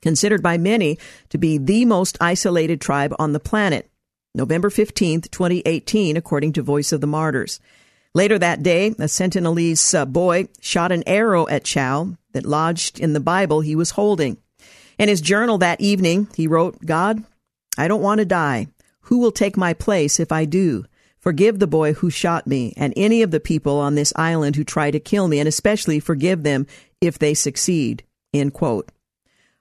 [0.00, 0.98] considered by many
[1.28, 3.90] to be the most isolated tribe on the planet.
[4.34, 7.60] November 15, 2018, according to Voice of the Martyrs.
[8.14, 13.12] Later that day, a Sentinelese uh, boy shot an arrow at Chau that lodged in
[13.12, 14.36] the Bible he was holding.
[14.98, 17.24] In his journal that evening, he wrote, God,
[17.76, 18.68] I don't want to die.
[19.02, 20.84] Who will take my place if I do?
[21.18, 24.62] Forgive the boy who shot me and any of the people on this island who
[24.62, 26.68] try to kill me, and especially forgive them
[27.00, 28.04] if they succeed.
[28.32, 28.92] End quote.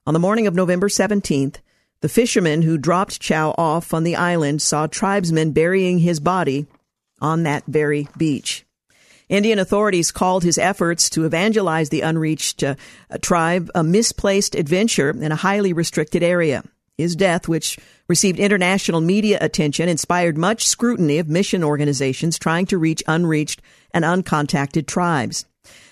[0.05, 1.55] On the morning of November 17th,
[2.01, 6.67] the fishermen who dropped Chau off on the island saw tribesmen burying his body
[7.23, 8.65] on that very beach.
[9.29, 12.75] Indian authorities called his efforts to evangelize the unreached uh,
[13.21, 16.63] tribe a misplaced adventure in a highly restricted area.
[16.97, 22.77] His death, which received international media attention, inspired much scrutiny of mission organizations trying to
[22.77, 25.45] reach unreached and uncontacted tribes.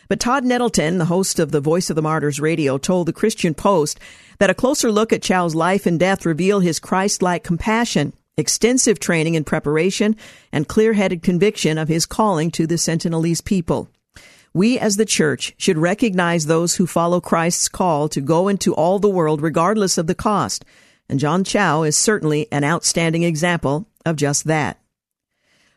[0.07, 3.53] But Todd Nettleton, the host of the Voice of the Martyrs radio, told the Christian
[3.53, 3.99] Post
[4.39, 8.11] that a closer look at Chau's life and death reveal his Christ-like compassion,
[8.41, 10.17] extensive training and preparation,
[10.51, 13.87] and clear-headed conviction of his calling to the Sentinelese people.
[14.53, 18.99] We as the church should recognize those who follow Christ's call to go into all
[18.99, 20.65] the world regardless of the cost
[21.11, 24.79] and John Chau is certainly an outstanding example of just that.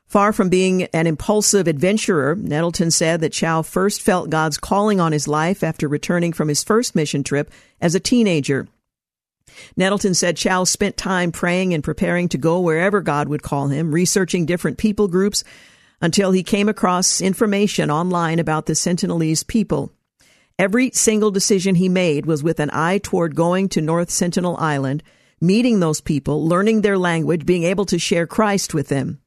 [0.07, 5.11] Far from being an impulsive adventurer, Nettleton said that Chau first felt God's calling on
[5.11, 7.51] his life after returning from his first mission trip
[7.81, 8.69] as a teenager.
[9.76, 13.93] Nettleton said Chau spent time praying and preparing to go wherever God would call him,
[13.93, 15.44] researching different people groups
[16.01, 19.93] until he came across information online about the Sentinelese people.
[20.59, 25.02] Every single decision he made was with an eye toward going to North Sentinel Island
[25.40, 29.20] meeting those people, learning their language, being able to share Christ with them.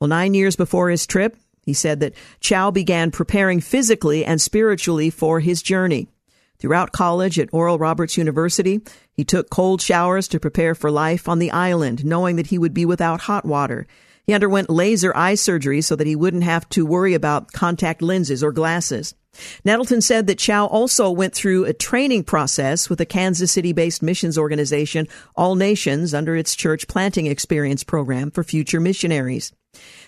[0.00, 5.10] Well, nine years before his trip, he said that Chau began preparing physically and spiritually
[5.10, 6.08] for his journey.
[6.60, 8.80] Throughout college at Oral Roberts University,
[9.14, 12.74] he took cold showers to prepare for life on the island, knowing that he would
[12.74, 13.86] be without hot water.
[14.26, 18.44] He underwent laser eye surgery so that he wouldn't have to worry about contact lenses
[18.44, 19.14] or glasses.
[19.64, 24.02] Nettleton said that Chau also went through a training process with a Kansas City based
[24.02, 29.52] missions organization, All Nations, under its church planting experience program for future missionaries.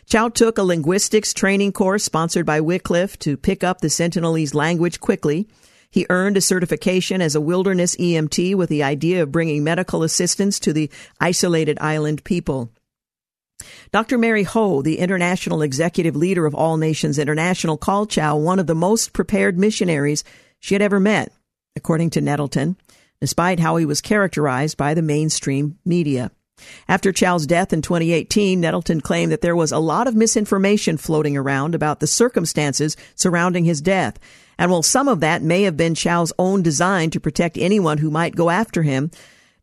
[0.07, 5.01] Chau took a linguistics training course sponsored by Wycliffe to pick up the Sentinelese language
[5.01, 5.49] quickly.
[5.93, 10.59] He earned a certification as a wilderness EMT with the idea of bringing medical assistance
[10.60, 10.90] to the
[11.20, 12.70] isolated island people.
[13.93, 14.16] Dr.
[14.16, 18.74] Mary Ho, the international executive leader of All Nations International, called Chau one of the
[18.74, 20.24] most prepared missionaries
[20.59, 21.31] she had ever met,
[21.77, 22.77] according to Nettleton,
[23.20, 26.31] despite how he was characterized by the mainstream media.
[26.89, 31.36] After Chau's death in 2018, Nettleton claimed that there was a lot of misinformation floating
[31.36, 34.18] around about the circumstances surrounding his death.
[34.59, 38.10] And while some of that may have been Chau's own design to protect anyone who
[38.10, 39.10] might go after him,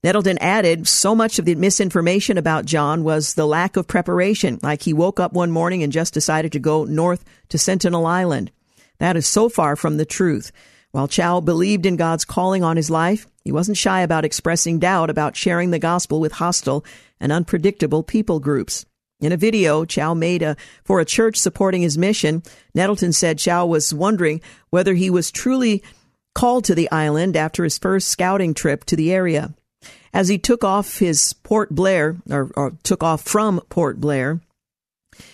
[0.03, 4.84] Nettleton added, so much of the misinformation about John was the lack of preparation, like
[4.84, 8.51] he woke up one morning and just decided to go north to Sentinel Island.
[8.99, 10.51] That is so far from the truth.
[10.91, 15.09] While Chau believed in God's calling on his life, he wasn't shy about expressing doubt
[15.09, 16.85] about sharing the gospel with hostile
[17.19, 18.85] and unpredictable people groups.
[19.19, 22.43] In a video Chau made a, for a church supporting his mission,
[22.76, 24.39] Nettleton said Chau was wondering
[24.69, 25.81] whether he was truly
[26.35, 29.55] called to the island after his first scouting trip to the area.
[30.13, 34.41] As he took off his Port Blair, or, or took off from Port Blair,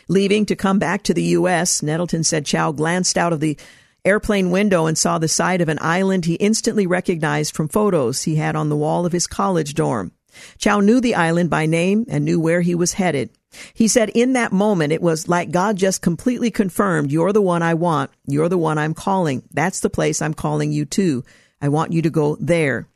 [0.08, 3.58] leaving to come back to the U.S., Nettleton said Chau glanced out of the
[4.06, 8.36] airplane window and saw the side of an island he instantly recognized from photos he
[8.36, 10.12] had on the wall of his college dorm.
[10.58, 13.30] Chau knew the island by name and knew where he was headed.
[13.74, 17.64] He said in that moment it was like God just completely confirmed, you're the one
[17.64, 18.12] I want.
[18.28, 19.44] You're the one I'm calling.
[19.52, 21.24] That's the place I'm calling you to.
[21.62, 22.88] I want you to go there.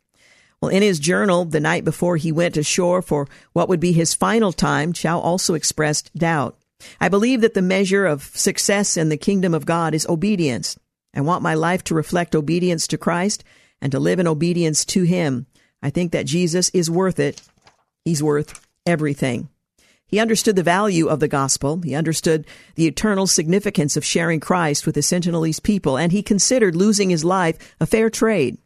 [0.62, 4.14] Well, in his journal, the night before he went ashore for what would be his
[4.14, 6.58] final time, Chau also expressed doubt.
[7.00, 10.78] I believe that the measure of success in the kingdom of God is obedience.
[11.14, 13.44] I want my life to reflect obedience to Christ
[13.82, 15.48] and to live in obedience to Him.
[15.82, 17.42] I think that Jesus is worth it.
[18.06, 19.50] He's worth everything.
[20.06, 21.82] He understood the value of the gospel.
[21.82, 26.76] He understood the eternal significance of sharing Christ with the Sentinelese people, and he considered
[26.76, 28.58] losing his life a fair trade.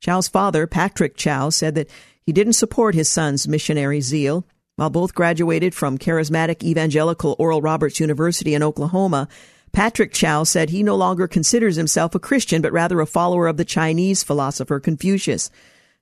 [0.00, 1.88] Chau's father, Patrick Chau, said that
[2.26, 4.44] he didn't support his son's missionary zeal.
[4.76, 9.28] While both graduated from charismatic evangelical Oral Roberts University in Oklahoma,
[9.72, 13.56] Patrick Chau said he no longer considers himself a Christian, but rather a follower of
[13.56, 15.50] the Chinese philosopher Confucius.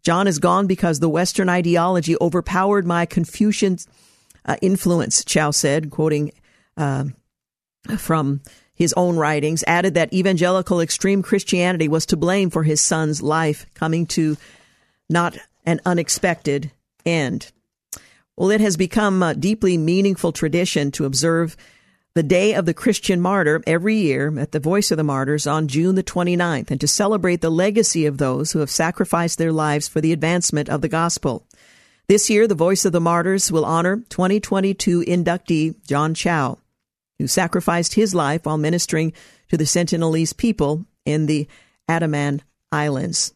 [0.03, 3.79] John is gone because the Western ideology overpowered my Confucian
[4.45, 6.33] uh, influence, Chau said, quoting
[6.77, 7.05] uh,
[7.97, 8.41] from
[8.75, 13.67] his own writings, added that evangelical extreme Christianity was to blame for his son's life
[13.75, 14.37] coming to
[15.09, 15.37] not
[15.67, 16.73] an unexpected
[17.05, 17.53] end.
[18.37, 21.57] Well, it has become a deeply meaningful tradition to observe
[22.15, 25.69] the Day of the Christian Martyr every year at the Voice of the Martyrs on
[25.69, 29.87] June the 29th and to celebrate the legacy of those who have sacrificed their lives
[29.87, 31.47] for the advancement of the gospel.
[32.09, 36.59] This year, the Voice of the Martyrs will honor 2022 inductee John Chau,
[37.19, 39.13] who sacrificed his life while ministering
[39.49, 41.47] to the Sentinelese people in the
[41.87, 42.43] Andaman
[42.73, 43.35] Islands.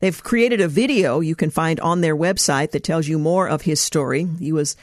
[0.00, 3.62] They've created a video you can find on their website that tells you more of
[3.62, 4.26] his story.
[4.40, 4.74] He was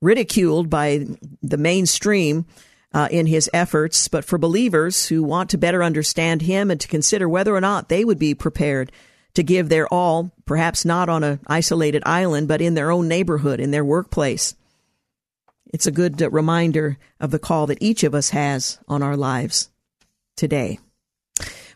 [0.00, 1.06] ridiculed by
[1.42, 2.46] the mainstream
[2.94, 6.88] uh, in his efforts, but for believers who want to better understand him and to
[6.88, 8.90] consider whether or not they would be prepared
[9.34, 13.60] to give their all, perhaps not on an isolated island, but in their own neighborhood,
[13.60, 14.54] in their workplace.
[15.72, 19.16] It's a good uh, reminder of the call that each of us has on our
[19.16, 19.68] lives
[20.36, 20.78] today.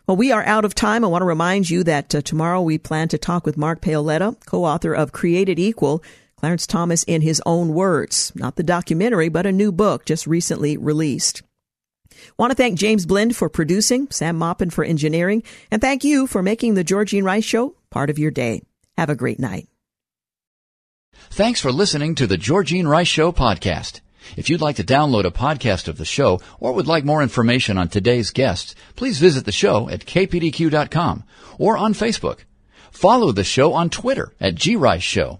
[0.07, 1.05] Well, we are out of time.
[1.05, 4.43] I want to remind you that uh, tomorrow we plan to talk with Mark Paoletta,
[4.45, 6.03] co-author of Created Equal,
[6.41, 10.75] Clarence Thomas in his own words, not the documentary, but a new book just recently
[10.75, 11.43] released.
[12.35, 16.41] Want to thank James Blend for producing, Sam Maupin for engineering, and thank you for
[16.41, 18.63] making the Georgene Rowe Show part of your day.
[18.97, 19.69] Have a great night.
[21.29, 24.01] Thanks for listening to the Georgene Rowe Show podcast.
[24.35, 27.77] If you'd like to download a podcast of the show or would like more information
[27.77, 31.23] on today's guests, please visit the show at kpdq.com
[31.59, 32.39] or on Facebook.
[32.89, 35.39] Follow the show on Twitter at grice show